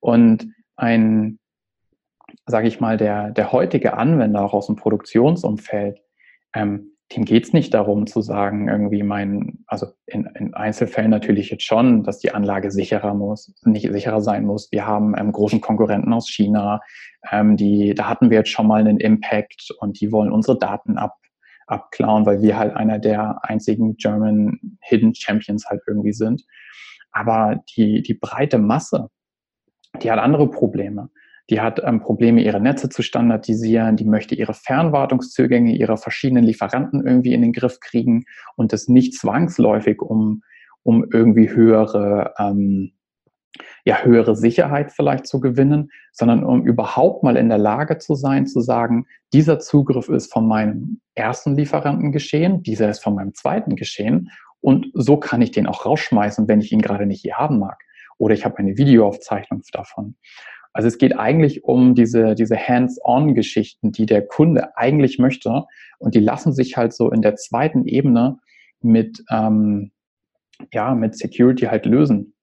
Und 0.00 0.48
ein, 0.76 1.38
sage 2.46 2.68
ich 2.68 2.80
mal, 2.80 2.96
der, 2.96 3.30
der 3.30 3.52
heutige 3.52 3.94
Anwender 3.94 4.42
auch 4.42 4.54
aus 4.54 4.66
dem 4.66 4.76
Produktionsumfeld, 4.76 6.00
ähm, 6.54 6.91
dem 7.14 7.24
geht 7.24 7.44
es 7.44 7.52
nicht 7.52 7.74
darum 7.74 8.06
zu 8.06 8.20
sagen, 8.20 8.68
irgendwie 8.68 9.02
mein, 9.02 9.64
also 9.66 9.86
in, 10.06 10.26
in, 10.34 10.54
Einzelfällen 10.54 11.10
natürlich 11.10 11.50
jetzt 11.50 11.64
schon, 11.64 12.02
dass 12.02 12.18
die 12.18 12.32
Anlage 12.32 12.70
sicherer 12.70 13.14
muss, 13.14 13.54
nicht 13.64 13.90
sicherer 13.90 14.20
sein 14.20 14.44
muss. 14.44 14.70
Wir 14.72 14.86
haben 14.86 15.14
ähm, 15.18 15.32
großen 15.32 15.60
Konkurrenten 15.60 16.12
aus 16.12 16.28
China, 16.28 16.80
ähm, 17.30 17.56
die, 17.56 17.94
da 17.94 18.08
hatten 18.08 18.30
wir 18.30 18.38
jetzt 18.38 18.50
schon 18.50 18.66
mal 18.66 18.80
einen 18.80 18.98
Impact 18.98 19.70
und 19.78 20.00
die 20.00 20.12
wollen 20.12 20.32
unsere 20.32 20.58
Daten 20.58 20.98
ab, 20.98 21.16
abklauen, 21.66 22.26
weil 22.26 22.42
wir 22.42 22.58
halt 22.58 22.74
einer 22.74 22.98
der 22.98 23.38
einzigen 23.42 23.96
German 23.96 24.58
Hidden 24.80 25.14
Champions 25.14 25.66
halt 25.68 25.82
irgendwie 25.86 26.12
sind. 26.12 26.44
Aber 27.10 27.62
die, 27.76 28.02
die 28.02 28.14
breite 28.14 28.58
Masse, 28.58 29.08
die 30.02 30.10
hat 30.10 30.18
andere 30.18 30.48
Probleme. 30.48 31.10
Die 31.52 31.60
hat 31.60 31.82
ähm, 31.84 32.00
Probleme, 32.00 32.40
ihre 32.40 32.62
Netze 32.62 32.88
zu 32.88 33.02
standardisieren. 33.02 33.96
Die 33.96 34.06
möchte 34.06 34.34
ihre 34.34 34.54
Fernwartungszugänge 34.54 35.76
ihrer 35.76 35.98
verschiedenen 35.98 36.44
Lieferanten 36.44 37.06
irgendwie 37.06 37.34
in 37.34 37.42
den 37.42 37.52
Griff 37.52 37.78
kriegen 37.78 38.24
und 38.56 38.72
das 38.72 38.88
nicht 38.88 39.12
zwangsläufig, 39.12 40.00
um, 40.00 40.44
um 40.82 41.04
irgendwie 41.12 41.50
höhere, 41.50 42.32
ähm, 42.38 42.92
ja, 43.84 44.02
höhere 44.02 44.34
Sicherheit 44.34 44.92
vielleicht 44.92 45.26
zu 45.26 45.40
gewinnen, 45.40 45.90
sondern 46.12 46.42
um 46.42 46.64
überhaupt 46.64 47.22
mal 47.22 47.36
in 47.36 47.50
der 47.50 47.58
Lage 47.58 47.98
zu 47.98 48.14
sein, 48.14 48.46
zu 48.46 48.62
sagen, 48.62 49.04
dieser 49.34 49.58
Zugriff 49.58 50.08
ist 50.08 50.32
von 50.32 50.48
meinem 50.48 51.02
ersten 51.14 51.54
Lieferanten 51.54 52.12
geschehen, 52.12 52.62
dieser 52.62 52.88
ist 52.88 53.04
von 53.04 53.14
meinem 53.14 53.34
zweiten 53.34 53.76
geschehen 53.76 54.30
und 54.62 54.86
so 54.94 55.18
kann 55.18 55.42
ich 55.42 55.50
den 55.50 55.66
auch 55.66 55.84
rausschmeißen, 55.84 56.48
wenn 56.48 56.62
ich 56.62 56.72
ihn 56.72 56.80
gerade 56.80 57.04
nicht 57.04 57.20
hier 57.20 57.34
haben 57.34 57.58
mag. 57.58 57.78
Oder 58.16 58.32
ich 58.32 58.46
habe 58.46 58.56
eine 58.56 58.78
Videoaufzeichnung 58.78 59.60
davon. 59.72 60.14
Also 60.72 60.88
es 60.88 60.98
geht 60.98 61.18
eigentlich 61.18 61.64
um 61.64 61.94
diese, 61.94 62.34
diese 62.34 62.56
Hands-on-Geschichten, 62.56 63.92
die 63.92 64.06
der 64.06 64.26
Kunde 64.26 64.76
eigentlich 64.76 65.18
möchte. 65.18 65.64
Und 65.98 66.14
die 66.14 66.20
lassen 66.20 66.52
sich 66.52 66.76
halt 66.76 66.94
so 66.94 67.10
in 67.10 67.22
der 67.22 67.36
zweiten 67.36 67.86
Ebene 67.86 68.38
mit, 68.80 69.22
ähm, 69.30 69.92
ja, 70.72 70.94
mit 70.94 71.16
Security 71.16 71.66
halt 71.66 71.86
lösen. 71.86 72.34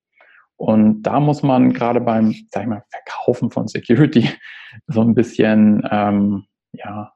Und 0.57 1.03
da 1.03 1.19
muss 1.19 1.41
man 1.41 1.73
gerade 1.73 2.01
beim, 2.01 2.35
sag 2.51 2.63
ich 2.63 2.69
mal, 2.69 2.83
Verkaufen 2.89 3.49
von 3.49 3.67
Security 3.67 4.29
so 4.87 5.01
ein 5.01 5.15
bisschen, 5.15 5.87
ähm, 5.89 6.45
ja, 6.73 7.13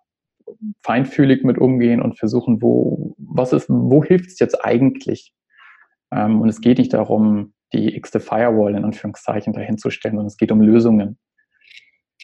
feinfühlig 0.81 1.43
mit 1.43 1.57
umgehen 1.57 2.01
und 2.01 2.17
versuchen, 2.17 2.61
wo, 2.61 3.15
was 3.17 3.53
ist, 3.53 3.69
wo 3.69 4.03
hilft 4.03 4.27
es 4.27 4.39
jetzt 4.39 4.63
eigentlich? 4.63 5.33
Ähm, 6.11 6.41
und 6.41 6.49
es 6.49 6.61
geht 6.61 6.77
nicht 6.77 6.93
darum, 6.93 7.53
die 7.73 7.95
x-te 7.95 8.19
Firewall 8.19 8.75
in 8.75 8.85
Anführungszeichen 8.85 9.53
dahinzustellen, 9.53 10.15
sondern 10.15 10.27
es 10.27 10.37
geht 10.37 10.51
um 10.51 10.61
Lösungen. 10.61 11.17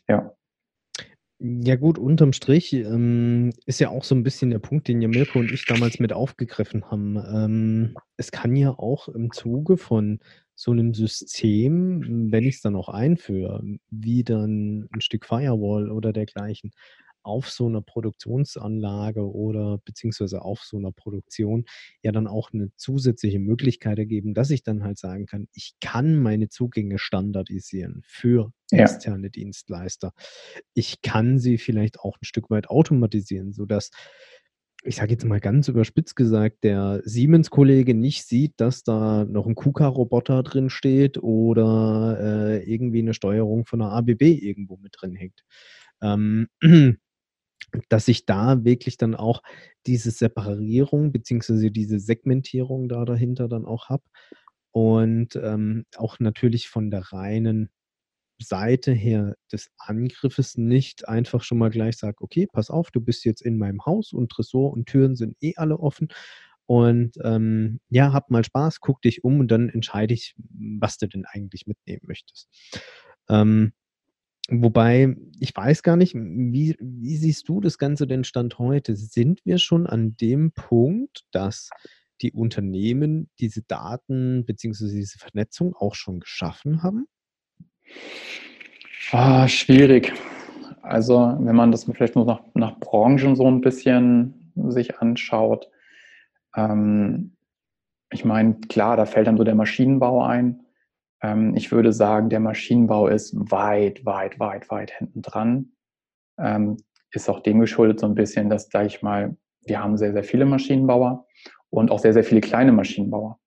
Ja. 0.08 0.34
Ja 1.42 1.78
gut, 1.78 1.98
unterm 1.98 2.34
Strich 2.34 2.74
ähm, 2.74 3.54
ist 3.66 3.80
ja 3.80 3.90
auch 3.90 4.04
so 4.04 4.14
ein 4.14 4.24
bisschen 4.24 4.50
der 4.50 4.60
Punkt, 4.60 4.90
den 4.90 5.02
ja 5.02 5.08
Mirko 5.08 5.40
und 5.40 5.54
ich 5.54 5.66
damals 5.66 5.98
mit 6.00 6.12
aufgegriffen 6.12 6.92
haben. 6.92 7.16
Ähm, 7.16 7.96
es 8.18 8.32
kann 8.32 8.58
ja 8.58 8.72
auch 8.72 9.08
im 9.08 9.32
Zuge 9.32 9.78
von 9.78 10.20
so 10.54 10.72
einem 10.72 10.94
System, 10.94 12.32
wenn 12.34 12.44
ich 12.44 12.56
es 12.56 12.62
dann 12.62 12.76
auch 12.76 12.90
einführe, 12.90 13.64
wie 13.90 14.26
dann 14.26 14.90
ein 14.94 15.00
Stück 15.00 15.26
Firewall 15.26 15.90
oder 15.90 16.12
dergleichen, 16.12 16.72
auf 17.30 17.50
so 17.50 17.68
einer 17.68 17.82
Produktionsanlage 17.82 19.22
oder 19.22 19.78
beziehungsweise 19.86 20.42
auf 20.42 20.62
so 20.64 20.78
einer 20.78 20.92
Produktion 20.92 21.66
ja 22.02 22.12
dann 22.12 22.28
auch 22.28 22.52
eine 22.52 22.72
zusätzliche 22.76 23.40
Möglichkeit 23.40 24.00
ergeben, 24.00 24.34
dass 24.34 24.50
ich 24.50 24.64
dann 24.64 24.84
halt 24.84 24.98
sagen 24.98 25.28
kann, 25.28 25.48
ich 25.54 25.76
kann 25.80 26.20
meine 26.20 26.50
Zugänge 26.50 26.98
standardisieren 26.98 28.02
für 28.04 28.52
ja. 28.72 28.80
externe 28.80 29.30
Dienstleister. 29.30 30.14
Ich 30.74 31.02
kann 31.02 31.40
sie 31.40 31.58
vielleicht 31.58 32.00
auch 32.00 32.18
ein 32.18 32.26
Stück 32.26 32.50
weit 32.50 32.70
automatisieren, 32.70 33.54
sodass 33.54 33.92
ich 34.84 34.96
sage 34.96 35.12
jetzt 35.12 35.26
mal 35.26 35.40
ganz 35.40 35.68
überspitzt 35.68 36.16
gesagt, 36.16 36.64
der 36.64 37.02
Siemens-Kollege 37.04 37.94
nicht 37.94 38.26
sieht, 38.26 38.54
dass 38.58 38.84
da 38.84 39.26
noch 39.26 39.46
ein 39.46 39.56
KUKA-Roboter 39.56 40.42
drin 40.44 40.70
steht 40.70 41.18
oder 41.22 42.18
äh, 42.20 42.64
irgendwie 42.64 43.00
eine 43.00 43.14
Steuerung 43.14 43.66
von 43.66 43.82
einer 43.82 43.92
ABB 43.92 44.22
irgendwo 44.22 44.78
mit 44.78 44.96
drin 44.98 45.16
hängt. 45.16 45.44
Ähm, 46.02 46.48
dass 47.90 48.08
ich 48.08 48.26
da 48.26 48.64
wirklich 48.64 48.98
dann 48.98 49.16
auch 49.16 49.42
diese 49.86 50.12
Separierung 50.12 51.12
beziehungsweise 51.12 51.72
diese 51.72 52.00
Segmentierung 52.00 52.90
da 52.90 53.06
dahinter 53.06 53.48
dann 53.48 53.66
auch 53.66 53.90
habe 53.90 54.04
und 54.72 55.36
ähm, 55.36 55.86
auch 55.98 56.20
natürlich 56.20 56.70
von 56.70 56.92
der 56.92 57.12
reinen 57.12 57.70
Seite 58.42 58.94
her 58.94 59.36
des 59.52 59.70
Angriffes 59.78 60.58
nicht 60.58 61.08
einfach 61.08 61.44
schon 61.44 61.58
mal 61.58 61.70
gleich 61.70 61.98
sage, 61.98 62.18
okay, 62.22 62.48
pass 62.52 62.70
auf, 62.70 62.92
du 62.92 63.02
bist 63.02 63.26
jetzt 63.26 63.42
in 63.42 63.58
meinem 63.58 63.86
Haus 63.86 64.14
und 64.14 64.32
Tresor 64.32 64.72
und 64.72 64.86
Türen 64.86 65.16
sind 65.16 65.36
eh 65.42 65.54
alle 65.58 65.80
offen 65.80 66.08
und 66.66 67.18
ähm, 67.24 67.80
ja, 67.90 68.14
hab 68.14 68.30
mal 68.30 68.44
Spaß, 68.44 68.80
guck 68.80 69.02
dich 69.02 69.24
um 69.24 69.40
und 69.40 69.50
dann 69.50 69.70
entscheide 69.70 70.14
ich, 70.14 70.36
was 70.38 70.98
du 70.98 71.08
denn 71.08 71.26
eigentlich 71.26 71.68
mitnehmen 71.68 72.04
möchtest. 72.06 72.48
Ähm, 73.28 73.74
Wobei, 74.52 75.16
ich 75.40 75.56
weiß 75.56 75.84
gar 75.84 75.96
nicht, 75.96 76.16
wie, 76.16 76.76
wie 76.80 77.18
siehst 77.18 77.48
du 77.48 77.62
das 77.62 77.78
Ganze 77.78 78.08
denn 78.08 78.24
Stand 78.24 78.58
heute? 78.58 78.96
Sind 78.96 79.46
wir 79.46 79.60
schon 79.60 79.86
an 79.86 80.16
dem 80.18 80.52
Punkt, 80.52 81.24
dass 81.32 81.70
die 82.22 82.32
Unternehmen 82.32 83.30
diese 83.40 83.62
Daten 83.62 84.46
bzw. 84.46 84.88
diese 84.88 85.20
Vernetzung 85.20 85.76
auch 85.76 85.96
schon 85.96 86.20
geschaffen 86.20 86.84
haben? 86.84 87.08
Ah, 89.12 89.48
schwierig. 89.48 90.14
Also, 90.82 91.36
wenn 91.40 91.56
man 91.56 91.72
das 91.72 91.86
vielleicht 91.86 92.16
nur 92.16 92.26
nach, 92.26 92.42
nach 92.56 92.80
Branchen 92.80 93.36
so 93.36 93.48
ein 93.48 93.62
bisschen 93.62 94.52
sich 94.56 94.98
anschaut, 94.98 95.70
ähm, 96.56 97.36
ich 98.12 98.26
meine, 98.26 98.56
klar, 98.68 98.98
da 98.98 99.06
fällt 99.06 99.28
dann 99.28 99.38
so 99.38 99.44
der 99.44 99.56
Maschinenbau 99.56 100.24
ein. 100.24 100.66
Ähm, 101.22 101.56
ich 101.56 101.72
würde 101.72 101.94
sagen, 101.94 102.30
der 102.30 102.40
Maschinenbau 102.40 103.08
ist 103.08 103.36
weit, 103.52 104.06
weit, 104.06 104.40
weit, 104.40 104.70
weit 104.70 104.92
hinten 104.92 105.22
dran. 105.22 105.72
Ähm, 106.38 106.78
ist 107.12 107.30
auch 107.30 107.42
dem 107.42 107.60
geschuldet 107.60 108.00
so 108.00 108.06
ein 108.06 108.16
bisschen, 108.16 108.50
dass, 108.50 108.70
sage 108.70 108.88
ich 108.88 109.02
mal, 109.02 109.36
wir 109.66 109.82
haben 109.82 109.98
sehr, 109.98 110.14
sehr 110.14 110.24
viele 110.24 110.46
Maschinenbauer 110.46 111.26
und 111.70 111.92
auch 111.92 112.00
sehr, 112.00 112.14
sehr 112.14 112.24
viele 112.24 112.42
kleine 112.42 112.72
Maschinenbauer. 112.72 113.40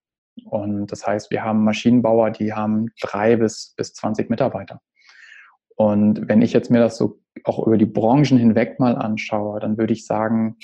Und 0.45 0.87
das 0.91 1.07
heißt, 1.07 1.31
wir 1.31 1.45
haben 1.45 1.64
Maschinenbauer, 1.64 2.31
die 2.31 2.52
haben 2.52 2.87
drei 3.00 3.37
bis, 3.37 3.75
bis 3.76 3.93
20 3.95 4.31
Mitarbeiter. 4.31 4.81
Und 5.76 6.29
wenn 6.29 6.43
ich 6.43 6.52
jetzt 6.52 6.71
mir 6.71 6.81
das 6.81 6.97
so 6.97 7.21
auch 7.45 7.67
über 7.67 7.79
die 7.79 7.87
Branchen 7.87 8.38
hinweg 8.38 8.79
mal 8.79 8.97
anschaue, 8.97 9.61
dann 9.61 9.79
würde 9.79 9.93
ich 9.93 10.07
sagen, 10.07 10.57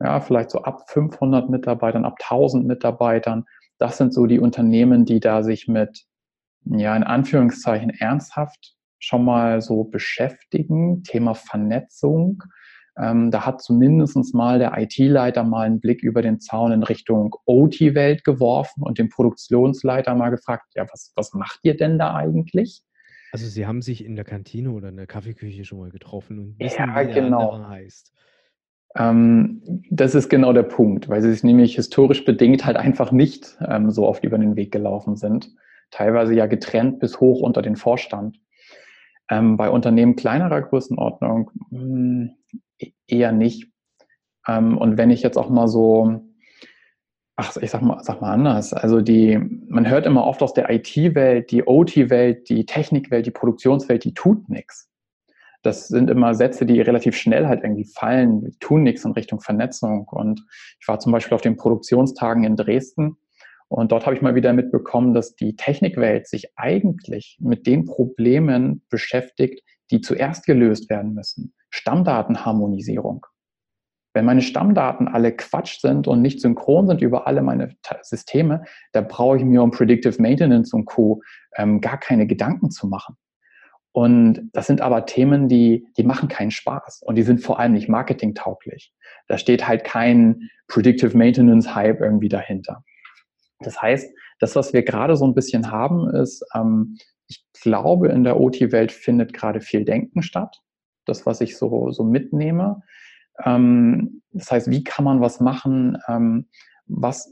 ja, 0.00 0.20
vielleicht 0.20 0.50
so 0.50 0.62
ab 0.62 0.88
500 0.90 1.48
Mitarbeitern, 1.50 2.04
ab 2.04 2.16
1000 2.20 2.66
Mitarbeitern, 2.66 3.44
das 3.78 3.96
sind 3.96 4.12
so 4.12 4.26
die 4.26 4.40
Unternehmen, 4.40 5.04
die 5.04 5.20
da 5.20 5.42
sich 5.42 5.68
mit 5.68 6.06
ja, 6.64 6.96
in 6.96 7.04
Anführungszeichen 7.04 7.90
ernsthaft 7.90 8.74
schon 8.98 9.24
mal 9.24 9.60
so 9.60 9.84
beschäftigen. 9.84 11.02
Thema 11.02 11.34
Vernetzung. 11.34 12.42
Ähm, 13.00 13.30
da 13.30 13.46
hat 13.46 13.62
zumindest 13.62 14.34
mal 14.34 14.58
der 14.58 14.76
IT-Leiter 14.76 15.44
mal 15.44 15.66
einen 15.66 15.80
Blick 15.80 16.02
über 16.02 16.20
den 16.20 16.40
Zaun 16.40 16.72
in 16.72 16.82
Richtung 16.82 17.36
OT-Welt 17.44 18.24
geworfen 18.24 18.82
und 18.82 18.98
den 18.98 19.08
Produktionsleiter 19.08 20.14
mal 20.16 20.30
gefragt, 20.30 20.64
ja, 20.74 20.84
was, 20.90 21.12
was 21.14 21.32
macht 21.32 21.60
ihr 21.62 21.76
denn 21.76 21.98
da 21.98 22.16
eigentlich? 22.16 22.82
Also 23.30 23.46
Sie 23.46 23.66
haben 23.66 23.82
sich 23.82 24.04
in 24.04 24.16
der 24.16 24.24
Kantine 24.24 24.72
oder 24.72 24.88
in 24.88 24.96
der 24.96 25.06
Kaffeeküche 25.06 25.64
schon 25.64 25.78
mal 25.78 25.90
getroffen 25.90 26.38
und 26.38 26.58
wissen, 26.58 26.76
ja, 26.78 27.00
wie 27.00 27.12
der 27.12 27.22
genau. 27.22 27.50
andere 27.50 27.68
heißt. 27.68 28.12
Ähm, 28.96 29.62
das 29.90 30.16
ist 30.16 30.28
genau 30.28 30.52
der 30.52 30.62
Punkt, 30.64 31.08
weil 31.08 31.22
sie 31.22 31.30
sich 31.30 31.44
nämlich 31.44 31.76
historisch 31.76 32.24
bedingt 32.24 32.64
halt 32.64 32.76
einfach 32.76 33.12
nicht 33.12 33.56
ähm, 33.60 33.90
so 33.90 34.08
oft 34.08 34.24
über 34.24 34.38
den 34.38 34.56
Weg 34.56 34.72
gelaufen 34.72 35.16
sind 35.16 35.50
teilweise 35.90 36.34
ja 36.34 36.46
getrennt 36.46 37.00
bis 37.00 37.20
hoch 37.20 37.40
unter 37.40 37.62
den 37.62 37.76
Vorstand. 37.76 38.38
Ähm, 39.30 39.56
bei 39.56 39.70
Unternehmen 39.70 40.16
kleinerer 40.16 40.62
Größenordnung 40.62 41.50
mh, 41.70 41.80
hm, 41.80 42.30
e-, 42.78 42.92
eher 43.06 43.32
nicht. 43.32 43.70
Ähm, 44.46 44.78
und 44.78 44.96
wenn 44.96 45.10
ich 45.10 45.22
jetzt 45.22 45.36
auch 45.36 45.50
mal 45.50 45.68
so, 45.68 46.20
ach, 47.36 47.56
ich 47.58 47.70
sag 47.70 47.82
mal, 47.82 48.02
sag 48.02 48.20
mal 48.20 48.32
anders, 48.32 48.72
also 48.72 49.00
die, 49.00 49.38
man 49.68 49.88
hört 49.88 50.06
immer 50.06 50.24
oft 50.24 50.42
aus 50.42 50.54
der 50.54 50.70
IT-Welt, 50.70 51.50
die 51.50 51.64
OT-Welt, 51.64 52.48
die 52.48 52.64
Technikwelt, 52.64 53.26
die 53.26 53.30
Produktionswelt, 53.30 54.04
die 54.04 54.14
tut 54.14 54.48
nichts. 54.48 54.90
Das 55.62 55.88
sind 55.88 56.08
immer 56.08 56.34
Sätze, 56.34 56.64
die 56.64 56.80
relativ 56.80 57.16
schnell 57.16 57.46
halt 57.46 57.62
irgendwie 57.62 57.84
fallen, 57.84 58.44
die 58.44 58.58
tun 58.58 58.84
nichts 58.84 59.04
in 59.04 59.12
Richtung 59.12 59.40
Vernetzung. 59.40 60.06
Und 60.08 60.46
ich 60.80 60.86
war 60.86 61.00
zum 61.00 61.12
Beispiel 61.12 61.34
auf 61.34 61.42
den 61.42 61.56
Produktionstagen 61.56 62.44
in 62.44 62.56
Dresden 62.56 63.16
und 63.68 63.92
dort 63.92 64.06
habe 64.06 64.16
ich 64.16 64.22
mal 64.22 64.34
wieder 64.34 64.52
mitbekommen, 64.52 65.12
dass 65.12 65.36
die 65.36 65.54
Technikwelt 65.54 66.26
sich 66.26 66.56
eigentlich 66.56 67.36
mit 67.40 67.66
den 67.66 67.84
Problemen 67.84 68.82
beschäftigt, 68.88 69.62
die 69.90 70.00
zuerst 70.00 70.46
gelöst 70.46 70.88
werden 70.90 71.14
müssen. 71.14 71.54
Stammdatenharmonisierung. 71.70 73.26
Wenn 74.14 74.24
meine 74.24 74.42
Stammdaten 74.42 75.06
alle 75.06 75.32
Quatsch 75.36 75.80
sind 75.80 76.08
und 76.08 76.22
nicht 76.22 76.40
synchron 76.40 76.88
sind 76.88 77.02
über 77.02 77.26
alle 77.26 77.42
meine 77.42 77.76
Systeme, 78.02 78.64
da 78.92 79.02
brauche 79.02 79.36
ich 79.36 79.44
mir 79.44 79.62
um 79.62 79.70
Predictive 79.70 80.20
Maintenance 80.20 80.72
und 80.72 80.86
Co. 80.86 81.22
Ähm, 81.56 81.80
gar 81.80 81.98
keine 81.98 82.26
Gedanken 82.26 82.70
zu 82.70 82.88
machen. 82.88 83.16
Und 83.92 84.50
das 84.52 84.66
sind 84.66 84.80
aber 84.80 85.06
Themen, 85.06 85.48
die, 85.48 85.86
die 85.96 86.04
machen 86.04 86.28
keinen 86.28 86.50
Spaß 86.50 87.02
und 87.02 87.16
die 87.16 87.22
sind 87.22 87.42
vor 87.42 87.58
allem 87.58 87.72
nicht 87.72 87.88
marketingtauglich. 87.88 88.92
Da 89.28 89.38
steht 89.38 89.68
halt 89.68 89.84
kein 89.84 90.48
Predictive 90.68 91.16
Maintenance 91.16 91.74
Hype 91.74 92.00
irgendwie 92.00 92.28
dahinter. 92.28 92.84
Das 93.60 93.80
heißt, 93.80 94.10
das, 94.38 94.54
was 94.56 94.72
wir 94.72 94.82
gerade 94.82 95.16
so 95.16 95.26
ein 95.26 95.34
bisschen 95.34 95.70
haben, 95.70 96.08
ist, 96.14 96.44
ähm, 96.54 96.96
ich 97.28 97.44
glaube, 97.60 98.08
in 98.08 98.24
der 98.24 98.40
OT-Welt 98.40 98.92
findet 98.92 99.32
gerade 99.32 99.60
viel 99.60 99.84
Denken 99.84 100.22
statt. 100.22 100.62
Das, 101.04 101.26
was 101.26 101.40
ich 101.40 101.56
so, 101.56 101.90
so 101.90 102.04
mitnehme. 102.04 102.82
Ähm, 103.44 104.22
das 104.32 104.50
heißt, 104.50 104.70
wie 104.70 104.84
kann 104.84 105.04
man 105.04 105.20
was 105.20 105.40
machen? 105.40 105.98
Ähm, 106.08 106.48
was, 106.86 107.30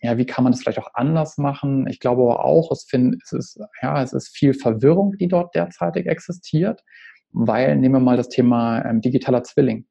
ja, 0.00 0.18
wie 0.18 0.26
kann 0.26 0.42
man 0.44 0.52
das 0.52 0.62
vielleicht 0.62 0.80
auch 0.80 0.94
anders 0.94 1.38
machen? 1.38 1.86
Ich 1.88 2.00
glaube 2.00 2.22
aber 2.22 2.44
auch, 2.44 2.72
es, 2.72 2.84
find, 2.84 3.16
es, 3.22 3.32
ist, 3.32 3.60
ja, 3.80 4.02
es 4.02 4.12
ist 4.12 4.36
viel 4.36 4.52
Verwirrung, 4.52 5.16
die 5.18 5.28
dort 5.28 5.54
derzeitig 5.54 6.06
existiert, 6.06 6.82
weil 7.32 7.76
nehmen 7.76 7.94
wir 7.94 8.00
mal 8.00 8.16
das 8.16 8.28
Thema 8.28 8.84
ähm, 8.84 9.00
digitaler 9.00 9.44
Zwilling. 9.44 9.86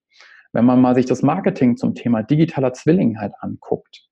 Wenn 0.52 0.66
man 0.66 0.82
mal 0.82 0.96
sich 0.96 1.06
das 1.06 1.22
Marketing 1.22 1.78
zum 1.78 1.96
Thema 1.96 2.24
digitaler 2.24 2.74
Zwilling 2.74 3.20
halt 3.20 3.34
anguckt, 3.40 4.05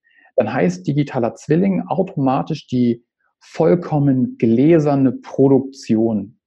dann 0.44 0.54
heißt 0.54 0.86
digitaler 0.86 1.36
Zwilling 1.36 1.88
automatisch 1.88 2.68
die 2.68 3.06
vollkommen 3.40 4.38
gläserne 4.38 5.14
Produktion. 5.14 6.40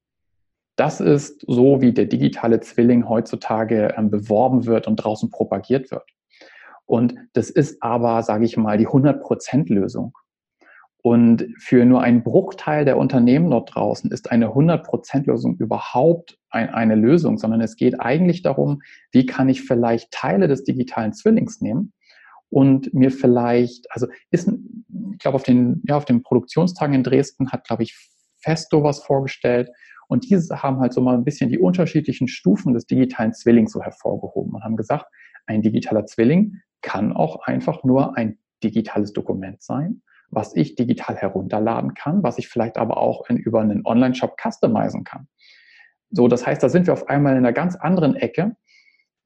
Das 0.77 1.01
ist 1.01 1.43
so, 1.47 1.81
wie 1.81 1.93
der 1.93 2.05
digitale 2.05 2.61
Zwilling 2.61 3.09
heutzutage 3.09 3.95
ähm, 3.97 4.11
beworben 4.11 4.67
wird 4.67 4.87
und 4.87 4.97
draußen 4.97 5.31
propagiert 5.31 5.91
wird. 5.91 6.05
Und 6.85 7.15
das 7.33 7.49
ist 7.49 7.83
aber, 7.83 8.23
sage 8.23 8.45
ich 8.45 8.59
mal, 8.59 8.77
die 8.77 8.87
100%-Lösung. 8.87 10.13
Und 11.03 11.49
für 11.59 11.87
nur 11.87 12.03
einen 12.03 12.23
Bruchteil 12.23 12.85
der 12.85 12.99
Unternehmen 12.99 13.51
dort 13.51 13.75
draußen 13.75 14.11
ist 14.11 14.31
eine 14.31 14.49
100%-Lösung 14.49 15.57
überhaupt 15.57 16.39
ein, 16.51 16.69
eine 16.69 16.97
Lösung, 16.97 17.39
sondern 17.39 17.63
es 17.63 17.77
geht 17.77 17.99
eigentlich 18.01 18.43
darum, 18.43 18.83
wie 19.11 19.25
kann 19.25 19.49
ich 19.49 19.63
vielleicht 19.63 20.11
Teile 20.11 20.49
des 20.49 20.65
digitalen 20.65 21.15
Zwillings 21.15 21.63
nehmen 21.63 21.93
und 22.51 22.93
mir 22.95 23.11
vielleicht, 23.11 23.87
also 23.91 24.07
ist, 24.31 24.49
ich 24.49 25.19
glaube, 25.19 25.37
auf 25.37 25.43
den, 25.43 25.83
ja, 25.87 25.97
auf 25.97 26.05
den 26.05 26.23
Produktionstagen 26.23 26.95
in 26.95 27.03
Dresden 27.03 27.51
hat, 27.51 27.67
glaube 27.67 27.83
ich, 27.83 27.97
Festo 28.39 28.83
was 28.83 29.03
vorgestellt. 29.03 29.71
Und 30.09 30.29
diese 30.31 30.63
haben 30.63 30.79
halt 30.79 30.93
so 30.93 31.01
mal 31.01 31.15
ein 31.15 31.25
bisschen 31.25 31.51
die 31.51 31.59
unterschiedlichen 31.59 32.29
Stufen 32.29 32.75
des 32.75 32.87
digitalen 32.87 33.33
Zwillings 33.33 33.73
so 33.73 33.83
hervorgehoben 33.83 34.55
und 34.55 34.63
haben 34.63 34.77
gesagt, 34.77 35.07
ein 35.47 35.63
digitaler 35.63 36.07
Zwilling 36.07 36.61
kann 36.83 37.13
auch 37.13 37.41
einfach 37.47 37.83
nur 37.83 38.17
ein 38.17 38.39
digitales 38.63 39.13
Dokument 39.13 39.63
sein, 39.63 40.03
was 40.31 40.55
ich 40.55 40.77
digital 40.77 41.17
herunterladen 41.17 41.95
kann, 41.95 42.23
was 42.23 42.39
ich 42.39 42.49
vielleicht 42.49 42.77
aber 42.77 42.99
auch 42.99 43.29
in, 43.29 43.37
über 43.37 43.61
einen 43.61 43.85
Online-Shop 43.85 44.37
customizen 44.41 45.03
kann. 45.03 45.29
So, 46.11 46.29
das 46.29 46.47
heißt, 46.47 46.63
da 46.63 46.69
sind 46.69 46.87
wir 46.87 46.93
auf 46.93 47.09
einmal 47.09 47.33
in 47.33 47.39
einer 47.39 47.53
ganz 47.53 47.75
anderen 47.75 48.15
Ecke, 48.15 48.57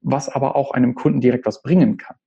was 0.01 0.29
aber 0.29 0.55
auch 0.55 0.71
einem 0.71 0.95
Kunden 0.95 1.21
direkt 1.21 1.45
was 1.45 1.61
bringen 1.61 1.97
kann. 1.97 2.17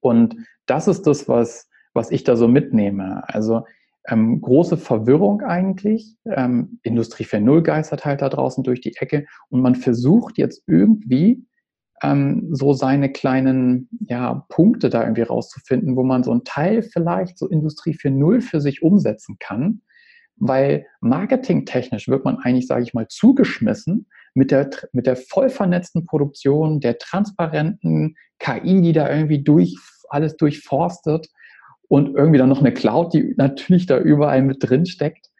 Und 0.00 0.36
das 0.66 0.88
ist 0.88 1.02
das, 1.06 1.28
was, 1.28 1.68
was 1.92 2.10
ich 2.10 2.24
da 2.24 2.36
so 2.36 2.48
mitnehme. 2.48 3.22
Also 3.28 3.64
ähm, 4.06 4.40
große 4.40 4.76
Verwirrung 4.76 5.42
eigentlich. 5.42 6.16
Ähm, 6.26 6.78
Industrie 6.82 7.24
4.0 7.24 7.62
geistert 7.62 8.04
halt 8.04 8.22
da 8.22 8.28
draußen 8.28 8.62
durch 8.64 8.80
die 8.80 8.94
Ecke 8.96 9.26
und 9.48 9.60
man 9.60 9.74
versucht 9.74 10.38
jetzt 10.38 10.62
irgendwie 10.66 11.46
ähm, 12.02 12.48
so 12.50 12.72
seine 12.72 13.10
kleinen 13.10 13.88
ja, 14.08 14.44
Punkte 14.48 14.90
da 14.90 15.02
irgendwie 15.02 15.22
rauszufinden, 15.22 15.96
wo 15.96 16.02
man 16.02 16.22
so 16.22 16.32
ein 16.32 16.44
Teil 16.44 16.82
vielleicht 16.82 17.38
so 17.38 17.48
Industrie 17.48 17.94
4.0 17.94 18.42
für 18.42 18.60
sich 18.60 18.82
umsetzen 18.82 19.36
kann, 19.38 19.80
weil 20.36 20.86
marketingtechnisch 21.00 22.08
wird 22.08 22.24
man 22.24 22.38
eigentlich, 22.38 22.66
sage 22.66 22.82
ich 22.82 22.94
mal, 22.94 23.08
zugeschmissen 23.08 24.06
mit 24.34 24.50
der, 24.50 24.70
mit 24.92 25.06
der 25.06 25.16
voll 25.16 25.48
vernetzten 25.48 26.04
Produktion, 26.04 26.80
der 26.80 26.98
transparenten 26.98 28.16
KI, 28.38 28.82
die 28.82 28.92
da 28.92 29.10
irgendwie 29.10 29.42
durch 29.42 29.76
alles 30.08 30.36
durchforstet 30.36 31.28
und 31.88 32.14
irgendwie 32.16 32.38
dann 32.38 32.48
noch 32.48 32.60
eine 32.60 32.72
Cloud, 32.72 33.14
die 33.14 33.34
natürlich 33.36 33.86
da 33.86 33.98
überall 33.98 34.42
mit 34.42 34.58
drin 34.60 34.86
steckt. 34.86 35.30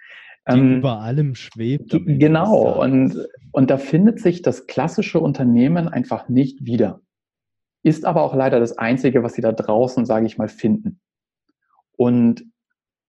Die 0.51 0.59
ähm, 0.59 0.79
über 0.79 1.01
allem 1.01 1.35
schwebt. 1.35 1.91
Genau, 2.07 2.81
und, 2.81 3.27
und 3.53 3.71
da 3.71 3.79
findet 3.79 4.21
sich 4.21 4.43
das 4.43 4.67
klassische 4.67 5.21
Unternehmen 5.21 5.89
einfach 5.89 6.29
nicht 6.29 6.65
wieder. 6.65 7.01
Ist 7.83 8.05
aber 8.05 8.23
auch 8.23 8.35
leider 8.35 8.61
das 8.61 8.79
Einzige, 8.79 9.23
was 9.23 9.35
sie 9.35 9.43
da 9.43 9.53
draußen, 9.53 10.07
sage 10.07 10.27
ich 10.27 10.39
mal, 10.39 10.49
finden. 10.49 11.01
Und 11.97 12.45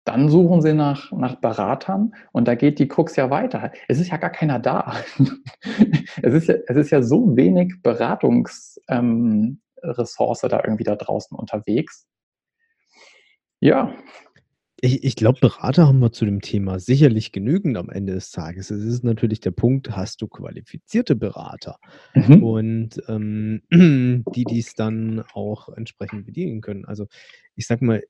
dann 0.04 0.30
suchen 0.30 0.62
sie 0.62 0.74
nach, 0.74 1.12
nach 1.12 1.36
Beratern 1.36 2.16
und 2.32 2.48
da 2.48 2.56
geht 2.56 2.80
die 2.80 2.88
Krux 2.88 3.16
ja 3.16 3.30
weiter. 3.30 3.72
Es 3.88 4.00
ist 4.00 4.10
ja 4.10 4.18
gar 4.18 4.32
keiner 4.32 4.58
da. 4.60 4.96
es, 6.22 6.34
ist 6.34 6.48
ja, 6.48 6.56
es 6.68 6.76
ist 6.76 6.90
ja 6.90 7.04
so 7.04 7.36
wenig 7.36 7.76
Beratungsressource 7.84 8.80
ähm, 8.90 10.50
da 10.50 10.62
irgendwie 10.64 10.84
da 10.84 10.96
draußen 10.96 11.38
unterwegs. 11.38 12.08
Ja. 13.60 13.94
Ich, 14.84 15.04
ich 15.04 15.16
glaube, 15.16 15.40
Berater 15.40 15.88
haben 15.88 16.00
wir 16.00 16.12
zu 16.12 16.26
dem 16.26 16.42
Thema 16.42 16.80
sicherlich 16.80 17.32
genügend 17.32 17.78
am 17.78 17.92
Ende 17.92 18.14
des 18.14 18.32
Tages. 18.32 18.72
Es 18.72 18.84
ist 18.84 19.04
natürlich 19.04 19.40
der 19.40 19.52
Punkt, 19.52 19.96
hast 19.96 20.24
du 20.24 20.28
qualifizierte 20.28 21.16
Berater 21.16 21.78
mhm. 22.16 22.44
und 22.44 23.04
ähm, 23.08 23.62
die 24.36 24.46
dies 24.46 24.74
dann 24.74 25.24
auch 25.34 25.70
entsprechend 25.70 26.26
bedienen 26.26 26.62
können. 26.62 26.86
Also 26.86 27.06
ich 27.56 27.68
sag 27.68 27.84
mal, 27.84 28.02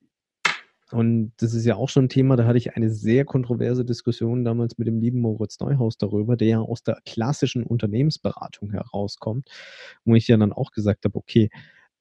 und 0.92 1.32
das 1.38 1.54
ist 1.54 1.64
ja 1.64 1.76
auch 1.76 1.88
schon 1.88 2.06
ein 2.06 2.08
Thema, 2.08 2.36
da 2.36 2.46
hatte 2.46 2.58
ich 2.58 2.76
eine 2.76 2.90
sehr 2.90 3.24
kontroverse 3.24 3.84
Diskussion 3.84 4.44
damals 4.44 4.78
mit 4.78 4.86
dem 4.86 5.00
lieben 5.00 5.20
Moritz 5.20 5.58
Neuhaus 5.60 5.96
darüber, 5.96 6.36
der 6.36 6.48
ja 6.48 6.60
aus 6.60 6.82
der 6.82 7.00
klassischen 7.04 7.64
Unternehmensberatung 7.64 8.70
herauskommt, 8.70 9.48
wo 10.04 10.14
ich 10.14 10.28
ja 10.28 10.36
dann 10.36 10.52
auch 10.52 10.70
gesagt 10.70 11.04
habe, 11.04 11.16
okay, 11.16 11.50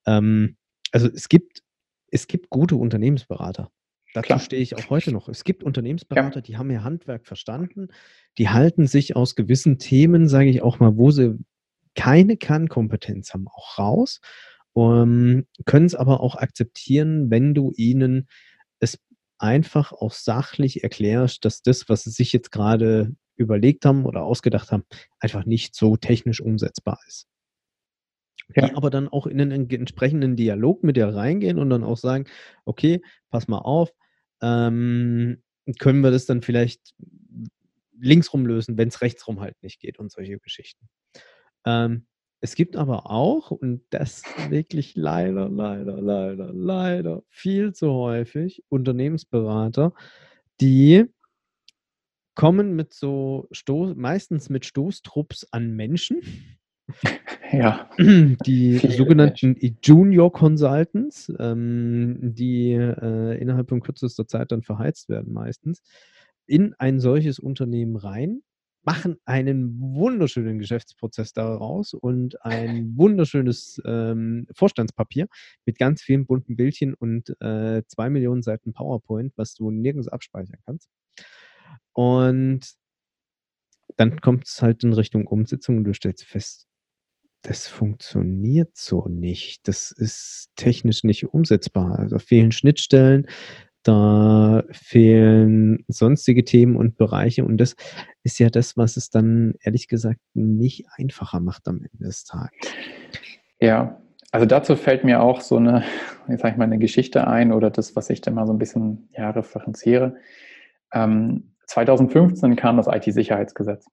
ähm, 0.06 0.58
also 0.92 1.08
es 1.08 1.30
gibt, 1.30 1.64
es 2.08 2.28
gibt 2.28 2.50
gute 2.50 2.76
Unternehmensberater. 2.76 3.72
Dazu 4.14 4.26
Klar. 4.26 4.40
stehe 4.40 4.62
ich 4.62 4.76
auch 4.76 4.90
heute 4.90 5.14
noch. 5.14 5.30
Es 5.30 5.46
gibt 5.46 5.64
Unternehmensberater, 5.64 6.40
ja. 6.40 6.42
die 6.42 6.58
haben 6.58 6.70
ihr 6.70 6.84
Handwerk 6.84 7.26
verstanden, 7.26 7.88
die 8.38 8.50
halten 8.50 8.88
sich 8.88 9.16
aus 9.16 9.36
gewissen 9.36 9.78
Themen, 9.78 10.28
sage 10.28 10.50
ich 10.50 10.62
auch 10.62 10.80
mal, 10.80 10.98
wo 10.98 11.12
sie 11.12 11.38
keine 11.96 12.36
Kernkompetenz 12.36 13.34
haben, 13.34 13.48
auch 13.48 13.78
raus, 13.78 14.20
um, 14.74 14.94
ähm, 14.94 15.48
können 15.66 15.86
es 15.86 15.96
aber 15.96 16.22
auch 16.22 16.36
akzeptieren, 16.36 17.30
wenn 17.30 17.54
du 17.54 17.72
ihnen 17.76 18.28
es 18.82 19.00
einfach 19.38 19.92
auch 19.94 20.12
sachlich 20.12 20.84
erklärst, 20.84 21.46
dass 21.46 21.62
das, 21.62 21.90
was 21.90 22.04
sie 22.04 22.12
sich 22.12 22.34
jetzt 22.34 22.52
gerade 22.52 23.16
überlegt 23.36 23.86
haben 23.86 24.06
oder 24.06 24.24
ausgedacht 24.24 24.72
haben, 24.72 24.84
einfach 25.20 25.46
nicht 25.46 25.76
so 25.76 25.98
technisch 25.98 26.42
umsetzbar 26.42 27.00
ist. 27.08 27.28
Ja. 28.56 28.68
Die 28.68 28.76
aber 28.76 28.90
dann 28.90 29.08
auch 29.08 29.28
in 29.28 29.40
einen 29.40 29.70
entsprechenden 29.70 30.36
Dialog 30.36 30.84
mit 30.84 30.98
dir 30.98 31.08
reingehen 31.08 31.58
und 31.58 31.70
dann 31.70 31.84
auch 31.84 31.98
sagen, 31.98 32.26
okay, 32.66 33.02
pass 33.30 33.48
mal 33.48 33.60
auf, 33.60 33.92
ähm, 34.42 35.42
können 35.80 36.02
wir 36.02 36.12
das 36.12 36.26
dann 36.26 36.42
vielleicht 36.42 36.94
linksrum 37.98 38.46
lösen, 38.46 38.78
wenn 38.78 38.90
es 38.90 39.02
rechtsrum 39.02 39.40
halt 39.40 39.56
nicht 39.62 39.80
geht 39.80 40.00
und 40.00 40.12
solche 40.12 40.40
Geschichten. 40.40 40.90
Ähm, 41.66 42.08
es 42.42 42.56
gibt 42.56 42.76
aber 42.76 43.10
auch, 43.12 43.52
und 43.52 43.84
das 43.92 44.24
wirklich 44.50 44.96
leider, 44.96 45.48
leider, 45.50 46.02
leider, 46.02 46.52
leider 46.54 47.24
viel 47.30 47.74
zu 47.74 47.92
häufig, 47.92 48.64
Unternehmensberater, 48.70 49.94
die 50.60 51.06
kommen 52.36 52.76
mit 52.76 52.94
so 52.94 53.48
Stoß, 53.52 53.96
meistens 53.96 54.50
mit 54.50 54.66
Stoßtrupps 54.66 55.48
an 55.52 55.72
Menschen. 55.76 56.22
Ja. 57.54 57.90
Die 58.00 58.78
sogenannten 58.78 59.58
Junior 59.84 60.32
Consultants, 60.32 61.32
ähm, 61.38 62.18
die 62.22 62.72
äh, 62.72 63.38
innerhalb 63.42 63.68
von 63.68 63.82
kürzester 63.82 64.26
Zeit 64.26 64.54
dann 64.54 64.62
verheizt 64.62 65.10
werden, 65.10 65.34
meistens, 65.34 65.82
in 66.48 66.74
ein 66.80 67.02
solches 67.02 67.40
Unternehmen 67.40 67.98
rein 67.98 68.42
machen 68.84 69.18
einen 69.26 69.80
wunderschönen 69.80 70.60
Geschäftsprozess 70.60 71.34
daraus 71.34 71.94
und 71.94 72.44
ein 72.44 72.98
wunderschönes 72.98 73.82
ähm, 73.86 74.48
Vorstandspapier 74.56 75.28
mit 75.66 75.78
ganz 75.78 76.02
vielen 76.02 76.26
bunten 76.26 76.56
Bildchen 76.56 76.94
und 76.94 77.30
äh, 77.42 77.84
zwei 77.88 78.10
Millionen 78.10 78.42
Seiten 78.42 78.74
PowerPoint, 78.74 79.34
was 79.36 79.54
du 79.54 79.72
nirgends 79.72 80.08
abspeichern 80.08 80.60
kannst. 80.66 80.90
Und 81.94 82.74
dann 83.98 84.22
kommt 84.22 84.48
es 84.48 84.62
halt 84.62 84.84
in 84.84 84.94
Richtung 84.94 85.28
Umsetzung 85.28 85.78
und 85.78 85.84
du 85.84 85.94
stellst 85.94 86.24
fest, 86.24 86.68
das 87.44 87.68
funktioniert 87.68 88.78
so 88.78 89.08
nicht. 89.08 89.68
Das 89.68 89.92
ist 89.92 90.50
technisch 90.56 91.04
nicht 91.04 91.26
umsetzbar. 91.26 91.98
Also 91.98 92.20
fehlen 92.20 92.52
Schnittstellen, 92.52 93.28
da 93.84 94.64
fehlen 94.72 95.84
sonstige 95.88 96.44
Themen 96.46 96.76
und 96.76 96.98
Bereiche 96.98 97.46
und 97.46 97.58
das 97.58 97.76
ist 98.24 98.40
ja 98.40 98.50
das, 98.50 98.78
was 98.78 98.98
es 98.98 99.10
dann 99.10 99.56
ehrlich 99.62 99.88
gesagt 99.88 100.20
nicht 100.34 100.86
einfacher 100.98 101.40
macht 101.40 101.68
am 101.68 101.78
Ende 101.78 102.06
des 102.06 102.24
Tages. 102.24 102.52
Ja, 103.60 104.02
also 104.32 104.46
dazu 104.46 104.76
fällt 104.76 105.04
mir 105.04 105.22
auch 105.22 105.42
so 105.42 105.58
eine, 105.58 105.84
jetzt 106.28 106.42
sage 106.42 106.54
ich 106.54 106.58
mal, 106.58 106.66
eine 106.66 106.80
Geschichte 106.80 107.28
ein 107.28 107.52
oder 107.52 107.70
das, 107.70 107.96
was 107.96 108.10
ich 108.10 108.22
da 108.22 108.32
mal 108.32 108.48
so 108.48 108.54
ein 108.54 108.60
bisschen 108.60 109.10
ja, 109.16 109.30
referenziere. 109.30 110.16
Ähm, 110.94 111.56
2015 111.68 112.56
kam 112.56 112.78
das 112.78 112.88
IT-Sicherheitsgesetz. 112.88 113.86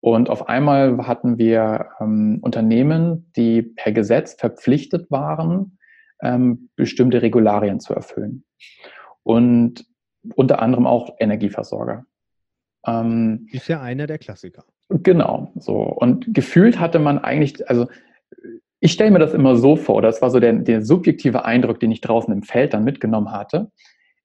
Und 0.00 0.30
auf 0.30 0.48
einmal 0.48 1.06
hatten 1.06 1.38
wir 1.38 1.90
ähm, 2.00 2.38
Unternehmen, 2.42 3.30
die 3.36 3.62
per 3.62 3.92
Gesetz 3.92 4.34
verpflichtet 4.34 5.10
waren, 5.10 5.78
ähm, 6.22 6.70
bestimmte 6.74 7.22
Regularien 7.22 7.80
zu 7.80 7.94
erfüllen. 7.94 8.44
Und 9.22 9.84
unter 10.34 10.60
anderem 10.60 10.86
auch 10.86 11.16
Energieversorger. 11.18 12.04
Ähm, 12.86 13.48
ist 13.52 13.68
ja 13.68 13.80
einer 13.80 14.06
der 14.06 14.18
Klassiker. 14.18 14.64
Genau, 14.88 15.52
so. 15.56 15.76
Und 15.82 16.34
gefühlt 16.34 16.80
hatte 16.80 16.98
man 16.98 17.18
eigentlich, 17.18 17.68
also 17.68 17.86
ich 18.80 18.92
stelle 18.92 19.10
mir 19.10 19.18
das 19.18 19.34
immer 19.34 19.56
so 19.56 19.76
vor, 19.76 20.02
das 20.02 20.20
war 20.22 20.30
so 20.30 20.40
der, 20.40 20.54
der 20.54 20.82
subjektive 20.82 21.44
Eindruck, 21.44 21.80
den 21.80 21.92
ich 21.92 22.00
draußen 22.00 22.32
im 22.32 22.42
Feld 22.42 22.74
dann 22.74 22.84
mitgenommen 22.84 23.30
hatte. 23.30 23.70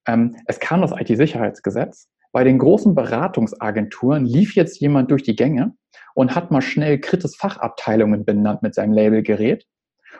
Ähm, 0.07 0.35
es 0.47 0.59
kam 0.59 0.81
das 0.81 0.91
IT-Sicherheitsgesetz. 0.91 2.09
Bei 2.31 2.43
den 2.43 2.57
großen 2.57 2.95
Beratungsagenturen 2.95 4.25
lief 4.25 4.55
jetzt 4.55 4.79
jemand 4.79 5.11
durch 5.11 5.23
die 5.23 5.35
Gänge 5.35 5.73
und 6.15 6.35
hat 6.35 6.51
mal 6.51 6.61
schnell 6.61 6.99
Kritis 6.99 7.35
Fachabteilungen 7.35 8.25
benannt 8.25 8.61
mit 8.61 8.73
seinem 8.73 8.93
Labelgerät 8.93 9.65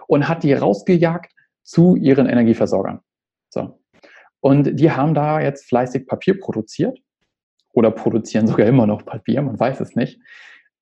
und 0.07 0.27
hat 0.27 0.43
die 0.43 0.53
rausgejagt 0.53 1.33
zu 1.63 1.95
ihren 1.95 2.27
Energieversorgern. 2.27 2.99
So. 3.49 3.79
Und 4.45 4.79
die 4.79 4.91
haben 4.91 5.15
da 5.15 5.41
jetzt 5.41 5.67
fleißig 5.67 6.05
Papier 6.05 6.39
produziert 6.39 6.99
oder 7.73 7.89
produzieren 7.89 8.45
sogar 8.47 8.67
immer 8.67 8.85
noch 8.85 9.03
Papier, 9.03 9.41
man 9.41 9.59
weiß 9.59 9.79
es 9.79 9.95
nicht. 9.95 10.19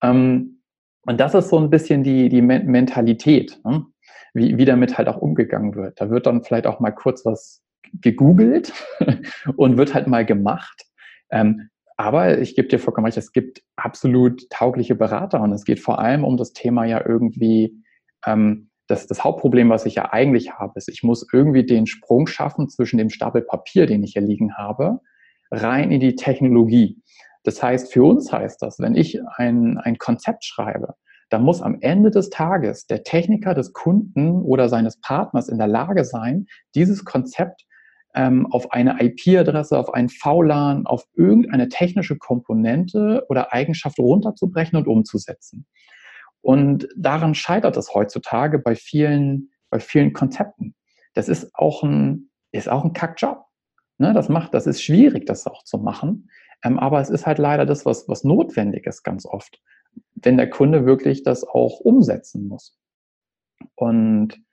Ähm, 0.02 0.60
und 1.06 1.18
das 1.18 1.34
ist 1.34 1.48
so 1.48 1.60
ein 1.60 1.70
bisschen 1.70 2.04
die, 2.04 2.28
die 2.28 2.42
Mentalität, 2.42 3.62
ne? 3.64 3.86
wie, 4.34 4.58
wie 4.58 4.66
damit 4.66 4.98
halt 4.98 5.08
auch 5.08 5.16
umgegangen 5.16 5.76
wird. 5.76 6.02
Da 6.02 6.10
wird 6.10 6.26
dann 6.26 6.44
vielleicht 6.44 6.68
auch 6.68 6.82
mal 6.82 6.92
kurz 6.92 7.24
was 7.24 7.64
gegoogelt 8.02 8.74
und 9.56 9.78
wird 9.78 9.94
halt 9.94 10.08
mal 10.08 10.26
gemacht. 10.26 10.84
Ähm, 11.32 11.70
aber 11.96 12.40
ich 12.40 12.58
gebe 12.58 12.68
dir 12.68 12.80
vollkommen 12.80 13.06
recht, 13.06 13.18
es 13.18 13.32
gibt 13.32 13.64
absolut 13.78 14.50
taugliche 14.50 14.96
Berater 14.96 15.40
und 15.40 15.54
es 15.54 15.64
geht 15.64 15.80
vor 15.80 16.00
allem 16.00 16.26
um 16.26 16.36
das 16.36 16.52
Thema 16.52 16.84
ja 16.84 17.02
irgendwie 17.06 17.82
ähm, 18.26 18.72
das, 18.88 19.08
das 19.08 19.24
Hauptproblem, 19.24 19.70
was 19.70 19.86
ich 19.86 19.96
ja 19.96 20.12
eigentlich 20.12 20.54
habe, 20.54 20.74
ist, 20.76 20.90
ich 20.90 21.04
muss 21.04 21.28
irgendwie 21.32 21.66
den 21.66 21.88
Sprung 21.88 22.28
schaffen 22.28 22.70
zwischen 22.70 22.98
dem 22.98 23.10
Stapel 23.10 23.42
Papier, 23.42 23.86
den 23.86 24.04
ich 24.04 24.14
hier 24.14 24.22
liegen 24.22 24.56
habe, 24.58 25.00
rein 25.52 25.92
in 25.92 26.00
die 26.00 26.16
Technologie. 26.16 27.02
Das 27.44 27.62
heißt, 27.62 27.92
für 27.92 28.04
uns 28.04 28.32
heißt 28.32 28.62
das, 28.62 28.80
wenn 28.80 28.96
ich 28.96 29.20
ein, 29.38 29.78
ein 29.78 29.98
Konzept 29.98 30.46
schreibe, 30.46 30.96
dann 31.30 31.44
muss 31.44 31.62
am 31.62 31.78
Ende 31.82 32.12
des 32.12 32.30
Tages 32.30 32.86
der 32.86 33.04
Techniker 33.04 33.54
des 33.54 33.74
Kunden 33.74 34.42
oder 34.42 34.70
seines 34.70 35.00
Partners 35.00 35.50
in 35.50 35.58
der 35.58 35.68
Lage 35.68 36.06
sein, 36.06 36.46
dieses 36.76 37.06
Konzept 37.06 37.66
ähm, 38.16 38.46
auf 38.52 38.72
eine 38.72 39.02
IP-Adresse, 39.02 39.78
auf 39.78 39.94
einen 39.94 40.10
VLAN, 40.10 40.86
auf 40.86 41.06
irgendeine 41.16 41.70
technische 41.70 42.18
Komponente 42.18 43.26
oder 43.30 43.52
Eigenschaft 43.52 43.98
runterzubrechen 43.98 44.78
und 44.78 44.88
umzusetzen. 44.88 45.66
Und 46.44 46.90
daran 46.98 47.36
scheitert 47.36 47.78
es 47.78 47.94
heutzutage 47.94 48.60
bei 48.60 48.76
vielen, 48.76 49.50
bei 49.70 49.80
vielen 49.80 50.12
Konzepten. 50.12 50.76
Das 51.14 51.30
ist 51.30 51.56
auch 51.56 51.84
ein, 51.84 52.30
ist 52.52 52.70
auch 52.70 52.84
ein 52.84 52.94
Kackjob. 52.94 53.46
Ne, 53.98 54.14
das 54.14 54.28
macht, 54.28 54.54
das 54.54 54.68
ist 54.68 54.84
schwierig, 54.84 55.26
das 55.26 55.48
auch 55.48 55.64
zu 55.64 55.78
machen. 55.78 56.30
Ähm, 56.64 56.80
aber 56.80 57.00
es 57.00 57.10
ist 57.10 57.26
halt 57.26 57.38
leider 57.38 57.66
das, 57.66 57.86
was, 57.86 58.10
was 58.10 58.26
notwendig 58.26 58.86
ist 58.86 59.04
ganz 59.04 59.26
oft, 59.26 59.62
wenn 60.16 60.36
der 60.36 60.50
Kunde 60.50 60.86
wirklich 60.86 61.24
das 61.24 61.46
auch 61.48 61.80
umsetzen 61.80 62.48
muss. 62.48 62.78
Und 63.76 64.44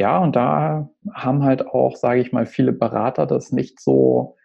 ja, 0.00 0.18
und 0.18 0.34
da 0.34 0.90
haben 1.12 1.44
halt 1.44 1.66
auch, 1.66 1.94
sage 1.94 2.20
ich 2.20 2.32
mal, 2.32 2.46
viele 2.46 2.72
Berater 2.72 3.26
das 3.26 3.52
nicht 3.52 3.80
so 3.80 4.37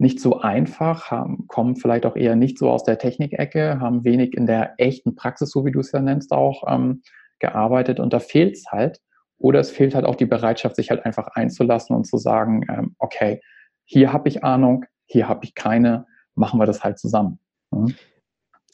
nicht 0.00 0.18
so 0.18 0.40
einfach, 0.40 1.10
haben, 1.10 1.46
kommen 1.46 1.76
vielleicht 1.76 2.06
auch 2.06 2.16
eher 2.16 2.34
nicht 2.34 2.58
so 2.58 2.70
aus 2.70 2.84
der 2.84 2.98
Technikecke, 2.98 3.80
haben 3.80 4.02
wenig 4.02 4.32
in 4.34 4.46
der 4.46 4.74
echten 4.78 5.14
Praxis, 5.14 5.50
so 5.50 5.66
wie 5.66 5.72
du 5.72 5.80
es 5.80 5.92
ja 5.92 6.00
nennst, 6.00 6.32
auch 6.32 6.64
ähm, 6.66 7.02
gearbeitet 7.38 8.00
und 8.00 8.14
da 8.14 8.18
fehlt 8.18 8.56
es 8.56 8.64
halt. 8.70 8.98
Oder 9.36 9.60
es 9.60 9.70
fehlt 9.70 9.94
halt 9.94 10.06
auch 10.06 10.16
die 10.16 10.26
Bereitschaft, 10.26 10.76
sich 10.76 10.90
halt 10.90 11.04
einfach 11.04 11.28
einzulassen 11.28 11.94
und 11.94 12.06
zu 12.06 12.16
sagen, 12.16 12.64
ähm, 12.70 12.94
okay, 12.98 13.42
hier 13.84 14.12
habe 14.12 14.28
ich 14.30 14.42
Ahnung, 14.42 14.86
hier 15.04 15.28
habe 15.28 15.44
ich 15.44 15.54
keine, 15.54 16.06
machen 16.34 16.58
wir 16.58 16.66
das 16.66 16.82
halt 16.82 16.98
zusammen. 16.98 17.38
Mhm. 17.70 17.94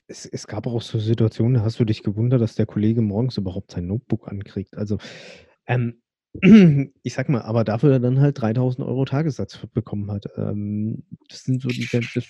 Es, 0.07 0.27
es, 0.27 0.47
gab 0.47 0.69
auch 0.69 0.83
so 0.83 1.01
Situationen, 1.01 1.55
da 1.55 1.63
hast 1.63 1.81
du 1.81 1.85
dich 1.85 2.05
gewundert, 2.05 2.41
dass 2.41 2.55
der 2.55 2.67
Kollege 2.67 3.03
morgens 3.03 3.37
überhaupt 3.37 3.73
sein 3.73 3.89
Notebook 3.89 4.29
ankriegt. 4.29 4.77
Also 4.77 4.99
ähm, 5.67 6.03
ich 7.03 7.15
sag 7.15 7.29
mal, 7.29 7.43
aber 7.43 7.65
dafür 7.65 7.99
dann 7.99 8.21
halt 8.21 8.41
3000 8.41 8.87
Euro 8.87 9.05
Tagessatz 9.05 9.59
bekommen 9.75 10.11
hat. 10.11 10.27
Ähm, 10.37 11.05
das 11.29 11.45
sind 11.45 11.63
so 11.63 11.69
die, 11.69 11.89
das 11.91 12.27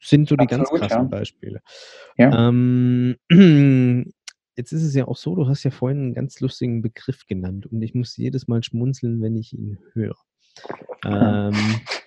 sind 0.00 0.28
so 0.28 0.36
die 0.36 0.44
Absolut, 0.44 0.68
ganz 0.68 0.70
krassen 0.70 1.02
ja. 1.02 1.08
Beispiele. 1.08 1.60
Ja. 2.16 2.48
Ähm, 2.48 3.16
jetzt 4.56 4.72
ist 4.72 4.82
es 4.82 4.94
ja 4.94 5.06
auch 5.06 5.16
so, 5.16 5.34
du 5.34 5.48
hast 5.48 5.64
ja 5.64 5.70
vorhin 5.70 5.98
einen 5.98 6.14
ganz 6.14 6.40
lustigen 6.40 6.82
Begriff 6.82 7.26
genannt 7.26 7.66
und 7.66 7.82
ich 7.82 7.94
muss 7.94 8.16
jedes 8.16 8.48
Mal 8.48 8.62
schmunzeln, 8.62 9.20
wenn 9.20 9.36
ich 9.36 9.52
ihn 9.52 9.78
höre. 9.92 10.16
Ähm, 11.04 11.54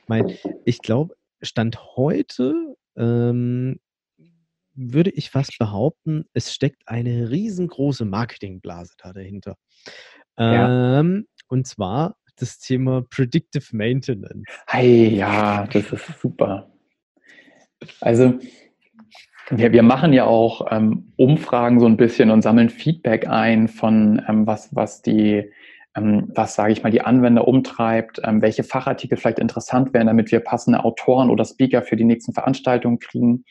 mein, 0.07 0.37
ich 0.65 0.79
glaube, 0.79 1.15
Stand 1.41 1.79
heute 1.95 2.75
ähm, 2.95 3.79
würde 4.73 5.09
ich 5.09 5.31
fast 5.31 5.57
behaupten, 5.57 6.25
es 6.33 6.53
steckt 6.53 6.83
eine 6.87 7.29
riesengroße 7.29 8.05
Marketingblase 8.05 8.93
da 8.97 9.11
dahinter. 9.11 9.57
Ja. 10.37 10.99
Ähm, 10.99 11.27
und 11.47 11.67
zwar 11.67 12.17
das 12.39 12.59
Thema 12.59 13.03
Predictive 13.09 13.75
Maintenance. 13.75 14.43
Hey, 14.67 15.15
ja, 15.15 15.65
das 15.67 15.91
ist 15.91 16.19
super. 16.19 16.69
Also 18.01 18.39
wir, 19.49 19.71
wir 19.71 19.83
machen 19.83 20.13
ja 20.13 20.25
auch 20.25 20.67
ähm, 20.71 21.13
Umfragen 21.15 21.79
so 21.79 21.85
ein 21.85 21.97
bisschen 21.97 22.31
und 22.31 22.41
sammeln 22.41 22.69
Feedback 22.69 23.27
ein 23.27 23.67
von 23.67 24.21
ähm, 24.27 24.45
was, 24.45 24.75
was 24.75 25.01
die, 25.01 25.51
ähm, 25.95 26.31
was 26.35 26.55
sage 26.55 26.73
ich 26.73 26.83
mal, 26.83 26.91
die 26.91 27.01
Anwender 27.01 27.47
umtreibt, 27.47 28.19
ähm, 28.23 28.41
welche 28.41 28.63
Fachartikel 28.63 29.17
vielleicht 29.17 29.39
interessant 29.39 29.93
wären, 29.93 30.07
damit 30.07 30.31
wir 30.31 30.41
passende 30.41 30.83
Autoren 30.83 31.29
oder 31.29 31.45
Speaker 31.45 31.81
für 31.81 31.95
die 31.95 32.03
nächsten 32.03 32.33
Veranstaltungen 32.33 32.99
kriegen. 32.99 33.45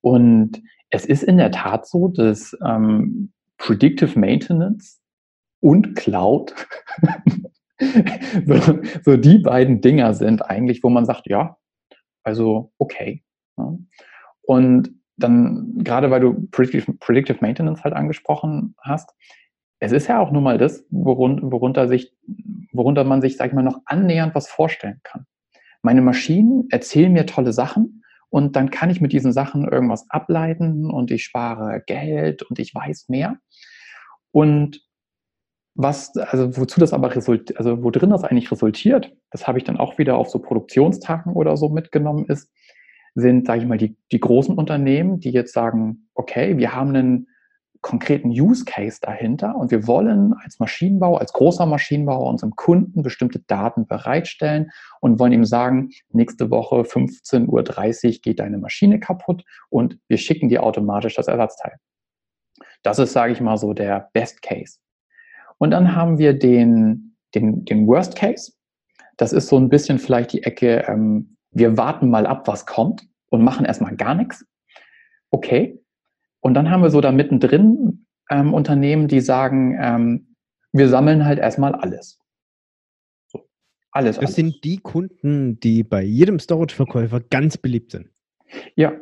Und 0.00 0.62
es 0.90 1.06
ist 1.06 1.22
in 1.22 1.38
der 1.38 1.50
Tat 1.50 1.88
so, 1.88 2.08
dass 2.08 2.56
ähm, 2.64 3.32
Predictive 3.56 4.18
Maintenance 4.18 5.00
und 5.64 5.96
Cloud 5.96 6.54
so, 8.46 8.78
so, 9.02 9.16
die 9.16 9.38
beiden 9.38 9.80
Dinger 9.80 10.12
sind 10.12 10.42
eigentlich, 10.42 10.82
wo 10.82 10.90
man 10.90 11.06
sagt, 11.06 11.26
ja, 11.26 11.56
also 12.22 12.70
okay. 12.76 13.24
Ja. 13.56 13.74
Und 14.42 14.90
dann, 15.16 15.72
gerade 15.78 16.10
weil 16.10 16.20
du 16.20 16.48
Predictive, 16.50 17.38
Maintenance 17.40 17.82
halt 17.82 17.94
angesprochen 17.94 18.74
hast, 18.82 19.14
es 19.80 19.92
ist 19.92 20.06
ja 20.06 20.20
auch 20.20 20.30
nun 20.30 20.42
mal 20.42 20.58
das, 20.58 20.84
worunter, 20.90 21.50
worunter, 21.50 21.88
sich, 21.88 22.14
worunter 22.72 23.04
man 23.04 23.22
sich, 23.22 23.38
sag 23.38 23.48
ich 23.48 23.54
mal, 23.54 23.62
noch 23.62 23.80
annähernd 23.86 24.34
was 24.34 24.48
vorstellen 24.48 25.00
kann. 25.02 25.24
Meine 25.82 26.02
Maschinen 26.02 26.68
erzählen 26.70 27.12
mir 27.12 27.24
tolle 27.24 27.54
Sachen 27.54 28.04
und 28.28 28.54
dann 28.54 28.70
kann 28.70 28.90
ich 28.90 29.00
mit 29.00 29.12
diesen 29.12 29.32
Sachen 29.32 29.66
irgendwas 29.66 30.10
ableiten 30.10 30.90
und 30.90 31.10
ich 31.10 31.24
spare 31.24 31.82
Geld 31.86 32.42
und 32.42 32.58
ich 32.58 32.74
weiß 32.74 33.08
mehr. 33.08 33.38
Und 34.30 34.83
was, 35.74 36.16
also 36.16 36.56
wozu 36.56 36.78
das 36.78 36.92
aber 36.92 37.14
resultiert, 37.14 37.58
also 37.58 37.82
wo 37.82 37.90
drin 37.90 38.10
das 38.10 38.24
eigentlich 38.24 38.50
resultiert, 38.50 39.12
das 39.30 39.46
habe 39.46 39.58
ich 39.58 39.64
dann 39.64 39.76
auch 39.76 39.98
wieder 39.98 40.16
auf 40.16 40.28
so 40.28 40.38
Produktionstagen 40.38 41.32
oder 41.32 41.56
so 41.56 41.68
mitgenommen, 41.68 42.26
ist, 42.26 42.50
sind, 43.14 43.46
sage 43.46 43.60
ich 43.60 43.66
mal, 43.66 43.78
die, 43.78 43.96
die 44.12 44.20
großen 44.20 44.56
Unternehmen, 44.56 45.20
die 45.20 45.30
jetzt 45.30 45.52
sagen, 45.52 46.08
okay, 46.14 46.56
wir 46.58 46.74
haben 46.74 46.90
einen 46.90 47.28
konkreten 47.80 48.30
Use 48.30 48.64
Case 48.64 48.98
dahinter 49.02 49.56
und 49.56 49.70
wir 49.70 49.86
wollen 49.86 50.32
als 50.42 50.58
Maschinenbau, 50.58 51.18
als 51.18 51.34
großer 51.34 51.66
Maschinenbauer 51.66 52.30
unserem 52.30 52.56
Kunden 52.56 53.02
bestimmte 53.02 53.40
Daten 53.40 53.86
bereitstellen 53.86 54.70
und 55.00 55.18
wollen 55.18 55.32
ihm 55.32 55.44
sagen, 55.44 55.90
nächste 56.10 56.50
Woche 56.50 56.76
15.30 56.76 57.46
Uhr 58.06 58.20
geht 58.22 58.40
deine 58.40 58.58
Maschine 58.58 59.00
kaputt 59.00 59.44
und 59.68 59.98
wir 60.08 60.16
schicken 60.16 60.48
dir 60.48 60.62
automatisch 60.62 61.14
das 61.14 61.28
Ersatzteil. 61.28 61.76
Das 62.82 62.98
ist, 62.98 63.12
sage 63.12 63.32
ich 63.32 63.40
mal, 63.42 63.58
so 63.58 63.74
der 63.74 64.08
Best 64.14 64.40
Case. 64.40 64.78
Und 65.58 65.70
dann 65.70 65.94
haben 65.94 66.18
wir 66.18 66.32
den, 66.38 67.16
den, 67.34 67.64
den 67.64 67.86
Worst 67.86 68.16
Case. 68.16 68.52
Das 69.16 69.32
ist 69.32 69.48
so 69.48 69.56
ein 69.56 69.68
bisschen 69.68 69.98
vielleicht 69.98 70.32
die 70.32 70.42
Ecke, 70.42 70.84
ähm, 70.88 71.36
wir 71.50 71.76
warten 71.76 72.10
mal 72.10 72.26
ab, 72.26 72.48
was 72.48 72.66
kommt 72.66 73.06
und 73.30 73.42
machen 73.42 73.64
erstmal 73.64 73.96
gar 73.96 74.14
nichts. 74.14 74.44
Okay. 75.30 75.80
Und 76.40 76.54
dann 76.54 76.70
haben 76.70 76.82
wir 76.82 76.90
so 76.90 77.00
da 77.00 77.12
mittendrin 77.12 78.06
ähm, 78.30 78.52
Unternehmen, 78.52 79.08
die 79.08 79.20
sagen, 79.20 79.78
ähm, 79.80 80.36
wir 80.72 80.88
sammeln 80.88 81.24
halt 81.24 81.38
erstmal 81.38 81.74
alles. 81.74 82.18
So, 83.28 83.48
alles. 83.92 84.16
Das 84.16 84.24
alles. 84.24 84.34
sind 84.34 84.64
die 84.64 84.78
Kunden, 84.78 85.60
die 85.60 85.84
bei 85.84 86.02
jedem 86.02 86.38
Storage-Verkäufer 86.38 87.20
ganz 87.20 87.56
beliebt 87.56 87.92
sind. 87.92 88.10
Ja, 88.74 88.92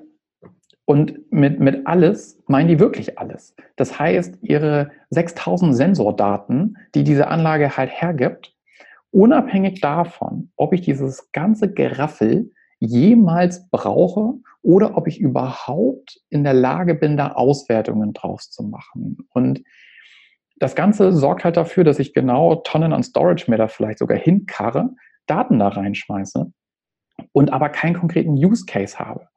und 0.93 1.33
mit, 1.33 1.59
mit 1.59 1.87
alles 1.87 2.39
meinen 2.49 2.69
die 2.69 2.79
wirklich 2.79 3.19
alles. 3.19 3.57
Das 3.77 3.99
heißt, 3.99 4.41
ihre 4.43 4.91
6000 5.09 5.75
Sensordaten, 5.75 6.77
die 6.95 7.03
diese 7.03 7.29
Anlage 7.29 7.79
halt 7.79 7.91
hergibt, 7.91 8.55
unabhängig 9.11 9.81
davon, 9.81 10.53
ob 10.55 10.75
ich 10.75 10.83
dieses 10.83 11.33
ganze 11.33 11.73
Geraffel 11.73 12.51
jemals 12.79 13.71
brauche 13.71 14.35
oder 14.61 14.99
ob 14.99 15.09
ich 15.09 15.19
überhaupt 15.19 16.21
in 16.29 16.45
der 16.45 16.53
Lage 16.53 16.95
bin, 16.95 17.17
da 17.17 17.33
Auswertungen 17.33 18.13
draus 18.13 18.51
zu 18.51 18.63
machen. 18.63 19.17
Und 19.31 19.65
das 20.57 20.75
Ganze 20.75 21.11
sorgt 21.15 21.45
halt 21.45 21.57
dafür, 21.57 21.85
dass 21.85 22.01
ich 22.01 22.13
genau 22.13 22.57
Tonnen 22.57 22.93
an 22.93 23.03
Storage 23.03 23.51
mir 23.51 23.57
da 23.57 23.69
vielleicht 23.69 23.99
sogar 23.99 24.19
hinkarre, 24.19 24.91
Daten 25.27 25.59
da 25.59 25.69
reinschmeiße 25.69 26.53
und 27.33 27.51
aber 27.51 27.71
keinen 27.71 27.95
konkreten 27.95 28.33
Use 28.35 28.67
Case 28.67 28.99
habe. 28.99 29.32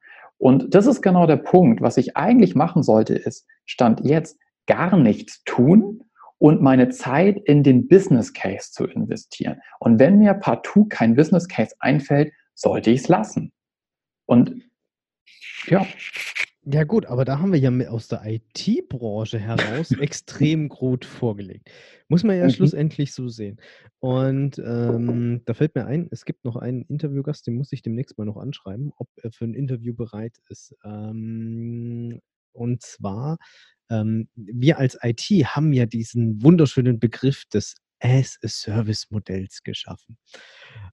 Und 0.46 0.76
das 0.76 0.86
ist 0.86 1.02
genau 1.02 1.26
der 1.26 1.38
Punkt. 1.38 1.82
Was 1.82 1.98
ich 1.98 2.16
eigentlich 2.16 2.54
machen 2.54 2.84
sollte, 2.84 3.16
ist, 3.16 3.48
Stand 3.66 4.02
jetzt 4.02 4.38
gar 4.68 4.96
nichts 4.96 5.44
tun 5.44 6.04
und 6.38 6.62
meine 6.62 6.90
Zeit 6.90 7.38
in 7.46 7.64
den 7.64 7.88
Business 7.88 8.32
Case 8.32 8.72
zu 8.72 8.86
investieren. 8.86 9.60
Und 9.80 9.98
wenn 9.98 10.20
mir 10.20 10.36
partout 10.36 10.86
kein 10.90 11.16
Business 11.16 11.48
Case 11.48 11.74
einfällt, 11.80 12.32
sollte 12.54 12.92
ich 12.92 13.00
es 13.02 13.08
lassen. 13.08 13.54
Und 14.28 14.62
ja. 15.66 15.84
Ja 16.68 16.84
gut, 16.84 17.06
aber 17.06 17.26
da 17.26 17.40
haben 17.40 17.54
wir 17.54 17.60
ja 17.60 17.70
aus 17.90 18.08
der 18.08 18.24
IT-Branche 18.26 19.38
heraus 19.38 19.92
extrem 20.00 20.68
gut 20.68 21.06
vorgelegt. 21.06 21.70
Muss 22.08 22.24
man 22.24 22.38
ja 22.38 22.46
mhm. 22.46 22.52
schlussendlich 22.52 23.14
so 23.14 23.28
sehen. 23.28 23.62
Und 24.00 24.58
ähm, 24.58 25.42
da 25.46 25.54
fällt 25.54 25.76
mir 25.76 25.86
ein, 25.86 26.08
es 26.10 26.26
gibt 26.26 26.44
noch 26.44 26.56
einen 26.56 26.82
Interviewgast, 26.84 27.46
den 27.46 27.56
muss 27.56 27.72
ich 27.72 27.84
demnächst 27.84 28.18
mal 28.18 28.26
noch 28.26 28.38
anschreiben, 28.38 28.92
ob 28.98 29.08
er 29.22 29.32
für 29.32 29.46
ein 29.46 29.54
Interview 29.54 29.94
bereit 29.94 30.38
ist. 30.50 30.76
Ähm, 30.84 32.20
und 32.52 32.82
zwar, 32.82 33.38
ähm, 33.92 34.28
wir 34.34 34.80
als 34.80 34.98
IT 35.04 35.22
haben 35.46 35.72
ja 35.72 35.86
diesen 35.86 36.42
wunderschönen 36.42 37.00
Begriff 37.00 37.46
des 37.46 37.76
As-a-Service-Modells 38.00 39.62
geschaffen. 39.64 40.18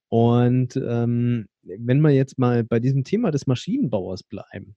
Und 0.09 0.77
ähm, 0.77 1.47
wenn 1.63 2.01
wir 2.01 2.11
jetzt 2.11 2.39
mal 2.39 2.63
bei 2.63 2.79
diesem 2.79 3.05
Thema 3.05 3.31
des 3.31 3.47
Maschinenbauers 3.47 4.23
bleiben, 4.23 4.77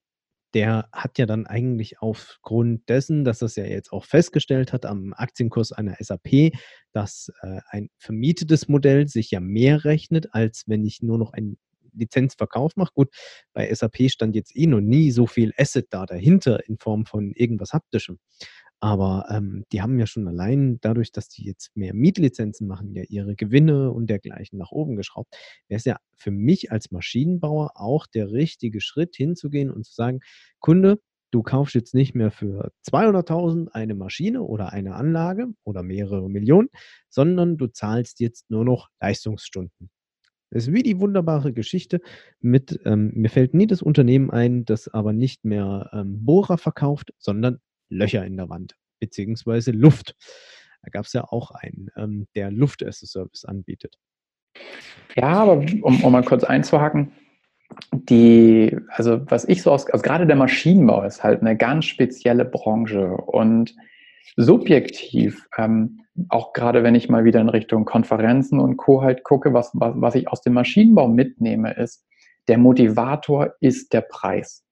der 0.55 0.87
hat 0.93 1.19
ja 1.19 1.25
dann 1.25 1.45
eigentlich 1.45 1.99
aufgrund 1.99 2.87
dessen, 2.87 3.25
dass 3.25 3.39
das 3.39 3.57
ja 3.57 3.65
jetzt 3.65 3.91
auch 3.91 4.05
festgestellt 4.05 4.71
hat 4.71 4.85
am 4.85 5.13
Aktienkurs 5.13 5.73
einer 5.73 5.97
SAP, 5.99 6.53
dass 6.93 7.29
äh, 7.41 7.59
ein 7.69 7.89
vermietetes 7.97 8.69
Modell 8.69 9.09
sich 9.09 9.31
ja 9.31 9.41
mehr 9.41 9.83
rechnet, 9.83 10.33
als 10.33 10.63
wenn 10.65 10.85
ich 10.85 11.01
nur 11.01 11.17
noch 11.17 11.33
einen 11.33 11.57
Lizenzverkauf 11.93 12.77
mache. 12.77 12.93
Gut, 12.93 13.09
bei 13.53 13.73
SAP 13.73 14.09
stand 14.09 14.33
jetzt 14.33 14.55
eh 14.55 14.65
noch 14.65 14.79
nie 14.79 15.11
so 15.11 15.27
viel 15.27 15.51
Asset 15.57 15.87
da 15.89 16.05
dahinter 16.05 16.65
in 16.67 16.77
Form 16.77 17.05
von 17.05 17.31
irgendwas 17.31 17.73
Haptischem. 17.73 18.19
Aber 18.79 19.25
ähm, 19.29 19.63
die 19.71 19.81
haben 19.81 19.99
ja 19.99 20.05
schon 20.05 20.27
allein 20.27 20.79
dadurch, 20.81 21.11
dass 21.11 21.29
die 21.29 21.45
jetzt 21.45 21.75
mehr 21.75 21.93
Mietlizenzen 21.93 22.67
machen, 22.67 22.93
ja 22.93 23.03
ihre 23.07 23.35
Gewinne 23.35 23.91
und 23.91 24.09
dergleichen 24.09 24.59
nach 24.59 24.71
oben 24.71 24.95
geschraubt. 24.95 25.33
Wäre 25.67 25.77
es 25.77 25.85
ja 25.85 25.97
für 26.13 26.31
mich 26.31 26.71
als 26.71 26.91
Maschinenbauer 26.91 27.71
auch 27.75 28.05
der 28.07 28.31
richtige 28.31 28.81
Schritt 28.81 29.15
hinzugehen 29.15 29.71
und 29.71 29.85
zu 29.85 29.93
sagen, 29.93 30.19
Kunde, 30.59 30.99
du 31.31 31.43
kaufst 31.43 31.75
jetzt 31.75 31.93
nicht 31.93 32.15
mehr 32.15 32.31
für 32.31 32.71
200.000 32.87 33.69
eine 33.71 33.95
Maschine 33.95 34.43
oder 34.43 34.71
eine 34.71 34.95
Anlage 34.95 35.47
oder 35.63 35.83
mehrere 35.83 36.29
Millionen, 36.29 36.69
sondern 37.09 37.57
du 37.57 37.67
zahlst 37.67 38.19
jetzt 38.19 38.49
nur 38.49 38.65
noch 38.65 38.89
Leistungsstunden. 39.01 39.89
Das 40.51 40.67
ist 40.67 40.73
wie 40.73 40.83
die 40.83 40.99
wunderbare 40.99 41.51
Geschichte 41.51 41.99
mit, 42.39 42.79
ähm, 42.85 43.11
mir 43.13 43.29
fällt 43.29 43.53
nie 43.53 43.67
das 43.67 43.81
Unternehmen 43.81 44.31
ein, 44.31 44.63
das 44.63 44.87
aber 44.87 45.11
nicht 45.11 45.43
mehr 45.43 45.89
ähm, 45.91 46.23
Bohrer 46.23 46.57
verkauft, 46.57 47.13
sondern 47.17 47.59
Löcher 47.89 48.25
in 48.25 48.37
der 48.37 48.49
Wand, 48.49 48.75
beziehungsweise 48.99 49.71
Luft. 49.71 50.15
Da 50.83 50.89
gab 50.89 51.05
es 51.05 51.13
ja 51.13 51.23
auch 51.23 51.51
einen, 51.51 51.89
ähm, 51.95 52.27
der 52.35 52.51
Luft 52.51 52.83
as 52.83 53.01
a 53.03 53.07
Service 53.07 53.45
anbietet. 53.45 53.97
Ja, 55.15 55.27
aber 55.27 55.65
um, 55.81 56.03
um 56.03 56.11
mal 56.11 56.23
kurz 56.23 56.43
einzuhaken, 56.43 57.11
die, 57.91 58.77
also 58.89 59.19
was 59.29 59.45
ich 59.45 59.61
so 59.61 59.71
aus, 59.71 59.89
also 59.89 60.03
gerade 60.03 60.27
der 60.27 60.35
Maschinenbau 60.35 61.03
ist 61.03 61.23
halt 61.23 61.41
eine 61.41 61.57
ganz 61.57 61.85
spezielle 61.85 62.45
Branche 62.45 63.11
und 63.15 63.75
subjektiv, 64.37 65.47
ähm, 65.57 66.01
auch 66.29 66.53
gerade 66.53 66.83
wenn 66.83 66.95
ich 66.95 67.09
mal 67.09 67.25
wieder 67.25 67.41
in 67.41 67.49
Richtung 67.49 67.85
Konferenzen 67.85 68.59
und 68.59 68.77
Co. 68.77 69.01
halt 69.01 69.23
gucke, 69.23 69.53
was, 69.53 69.71
was, 69.73 69.93
was 69.97 70.15
ich 70.15 70.27
aus 70.29 70.41
dem 70.41 70.53
Maschinenbau 70.53 71.07
mitnehme, 71.07 71.73
ist, 71.73 72.05
der 72.47 72.57
Motivator 72.57 73.53
ist 73.59 73.91
der 73.93 74.01
Preis. 74.01 74.64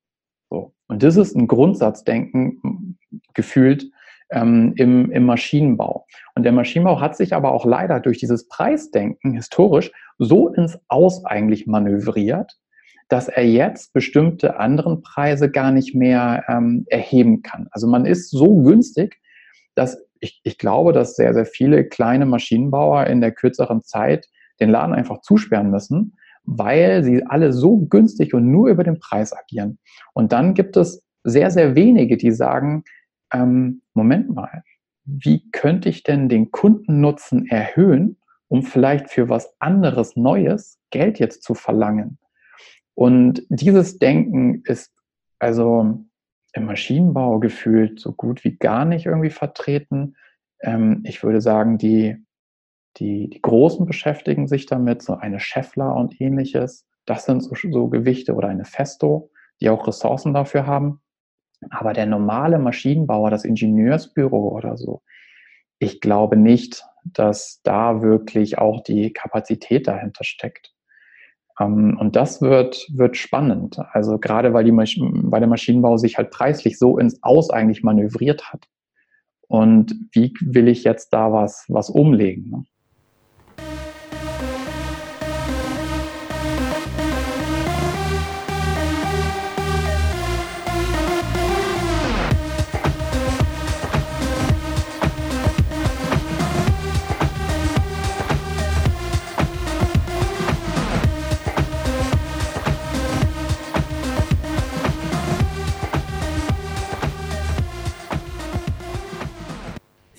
So. 0.54 0.72
Und 0.88 1.02
das 1.02 1.18
ist 1.18 1.36
ein 1.36 1.48
Grundsatzdenken 1.48 3.00
gefühlt 3.34 3.90
ähm, 4.30 4.74
im, 4.76 5.10
im 5.10 5.26
Maschinenbau. 5.26 6.06
Und 6.36 6.44
der 6.44 6.52
Maschinenbau 6.52 7.02
hat 7.02 7.18
sich 7.18 7.34
aber 7.34 7.54
auch 7.54 7.66
leider 7.66 8.00
durch 8.00 8.20
dieses 8.20 8.48
Preisdenken 8.48 9.34
historisch 9.34 9.92
so 10.20 10.50
ins 10.50 10.78
Aus 10.90 11.26
eigentlich 11.26 11.66
manövriert, 11.66 12.56
dass 13.10 13.30
er 13.30 13.48
jetzt 13.48 13.94
bestimmte 13.94 14.60
anderen 14.60 15.02
Preise 15.02 15.50
gar 15.50 15.72
nicht 15.72 15.96
mehr 15.96 16.44
ähm, 16.48 16.86
erheben 16.88 17.42
kann. 17.42 17.68
Also 17.72 17.88
man 17.88 18.06
ist 18.06 18.30
so 18.30 18.58
günstig, 18.58 19.20
dass 19.74 19.98
ich, 20.20 20.40
ich 20.44 20.60
glaube, 20.60 20.94
dass 20.94 21.16
sehr, 21.16 21.34
sehr 21.34 21.48
viele 21.48 21.84
kleine 21.90 22.28
Maschinenbauer 22.28 23.08
in 23.08 23.22
der 23.22 23.32
kürzeren 23.32 23.82
Zeit 23.82 24.28
den 24.60 24.70
Laden 24.70 24.94
einfach 24.94 25.22
zusperren 25.22 25.72
müssen, 25.72 26.14
weil 26.46 27.04
sie 27.04 27.26
alle 27.26 27.54
so 27.54 27.78
günstig 27.78 28.34
und 28.34 28.52
nur 28.52 28.70
über 28.70 28.84
den 28.84 29.00
Preis 29.00 29.34
agieren. 29.34 29.80
Und 30.14 30.32
dann 30.32 30.54
gibt 30.54 30.78
es 30.78 31.04
sehr, 31.24 31.52
sehr 31.52 31.76
wenige, 31.76 32.18
die 32.18 32.32
sagen, 32.32 32.84
ähm, 33.34 33.82
Moment 33.94 34.30
mal, 34.34 34.64
wie 35.06 35.50
könnte 35.52 35.90
ich 35.90 36.04
denn 36.04 36.30
den 36.30 36.52
Kundennutzen 36.52 37.48
erhöhen, 37.48 38.18
um 38.48 38.64
vielleicht 38.64 39.10
für 39.10 39.30
was 39.30 39.56
anderes 39.60 40.16
Neues 40.16 40.80
Geld 40.92 41.20
jetzt 41.20 41.44
zu 41.44 41.54
verlangen? 41.54 42.20
Und 42.96 43.44
dieses 43.50 43.98
Denken 43.98 44.62
ist 44.66 44.94
also 45.40 46.06
im 46.54 46.66
Maschinenbau 46.66 47.40
gefühlt 47.40 48.00
so 48.00 48.14
gut 48.14 48.44
wie 48.44 48.56
gar 48.56 48.86
nicht 48.86 49.08
irgendwie 49.08 49.32
vertreten. 49.32 50.16
Ähm, 50.62 51.02
ich 51.06 51.24
würde 51.24 51.42
sagen, 51.42 51.78
die 51.78 52.18
die, 52.98 53.30
die 53.30 53.42
Großen 53.42 53.86
beschäftigen 53.86 54.48
sich 54.48 54.66
damit, 54.66 55.02
so 55.02 55.16
eine 55.16 55.40
Scheffler 55.40 55.96
und 55.96 56.20
ähnliches. 56.22 56.86
Das 57.06 57.26
sind 57.26 57.42
so, 57.42 57.54
so 57.56 57.88
Gewichte 57.90 58.34
oder 58.36 58.50
eine 58.50 58.66
Festo, 58.66 59.32
die 59.62 59.70
auch 59.70 59.88
Ressourcen 59.88 60.34
dafür 60.34 60.68
haben. 60.68 61.02
Aber 61.70 61.94
der 61.94 62.06
normale 62.06 62.60
Maschinenbauer, 62.60 63.30
das 63.30 63.46
Ingenieursbüro 63.46 64.50
oder 64.50 64.78
so, 64.78 65.02
ich 65.80 66.02
glaube 66.02 66.38
nicht, 66.38 66.84
dass 67.04 67.62
da 67.64 68.02
wirklich 68.02 68.58
auch 68.58 68.82
die 68.82 69.12
Kapazität 69.12 69.88
dahinter 69.88 70.24
steckt. 70.24 70.74
Ähm, 71.60 71.98
und 72.00 72.16
das 72.16 72.42
wird, 72.42 72.88
wird 72.94 73.18
spannend. 73.18 73.78
Also 73.92 74.18
gerade 74.18 74.54
weil, 74.54 74.64
die, 74.64 74.72
weil 74.72 75.40
der 75.40 75.50
Maschinenbau 75.50 75.98
sich 75.98 76.18
halt 76.18 76.32
preislich 76.32 76.80
so 76.80 76.98
ins 76.98 77.22
Aus 77.24 77.50
eigentlich 77.50 77.84
manövriert 77.84 78.52
hat. 78.52 78.68
Und 79.48 79.94
wie 80.12 80.34
will 80.42 80.68
ich 80.68 80.84
jetzt 80.84 81.10
da 81.10 81.32
was, 81.32 81.66
was 81.68 81.90
umlegen? 81.90 82.66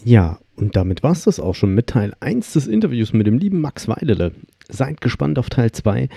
Ja, 0.05 0.39
und 0.57 0.77
damit 0.77 1.03
war 1.03 1.13
es 1.13 1.25
das 1.25 1.41
auch 1.41 1.55
schon 1.55 1.75
mit 1.75 1.89
Teil 1.89 2.13
1 2.21 2.53
des 2.53 2.67
Interviews 2.67 3.13
mit 3.13 3.27
dem 3.27 3.39
lieben 3.39 3.61
Max 3.61 3.89
Weidele. 3.89 4.33
Seid 4.69 5.01
gespannt 5.01 5.39
auf 5.39 5.49
Teil 5.49 5.73
2. 5.73 6.09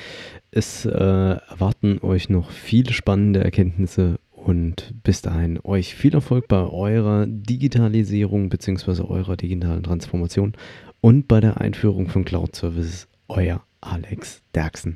Es 0.52 0.86
äh, 0.86 0.90
erwarten 0.92 2.00
euch 2.02 2.30
noch 2.30 2.52
viele 2.52 2.92
spannende 2.92 3.44
Erkenntnisse 3.44 4.20
und 4.32 4.94
bis 5.04 5.22
dahin 5.22 5.60
euch 5.64 5.96
viel 5.96 6.14
Erfolg 6.14 6.48
bei 6.48 6.68
eurer 6.68 7.26
Digitalisierung 7.28 8.50
bzw. 8.50 9.04
eurer 9.04 9.38
digitalen 9.38 9.84
Transformation 9.84 10.54
und 11.00 11.28
bei 11.28 11.40
der 11.40 11.62
Einführung 11.62 12.10
von 12.10 12.26
Cloud 12.26 12.56
Services. 12.56 13.08
Euer 13.30 13.64
Alex 13.82 14.42
Derksen. 14.54 14.96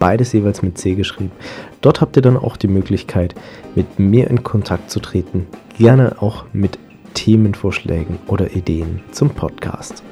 beides 0.00 0.32
jeweils 0.32 0.62
mit 0.62 0.76
C 0.76 0.96
geschrieben. 0.96 1.30
Dort 1.80 2.00
habt 2.00 2.16
ihr 2.16 2.22
dann 2.22 2.36
auch 2.36 2.56
die 2.56 2.66
Möglichkeit, 2.66 3.36
mit 3.76 4.00
mir 4.00 4.28
in 4.28 4.42
Kontakt 4.42 4.90
zu 4.90 4.98
treten, 4.98 5.46
gerne 5.78 6.20
auch 6.20 6.46
mit 6.52 6.80
Themenvorschlägen 7.14 8.18
oder 8.26 8.56
Ideen 8.56 9.00
zum 9.12 9.30
Podcast. 9.30 10.02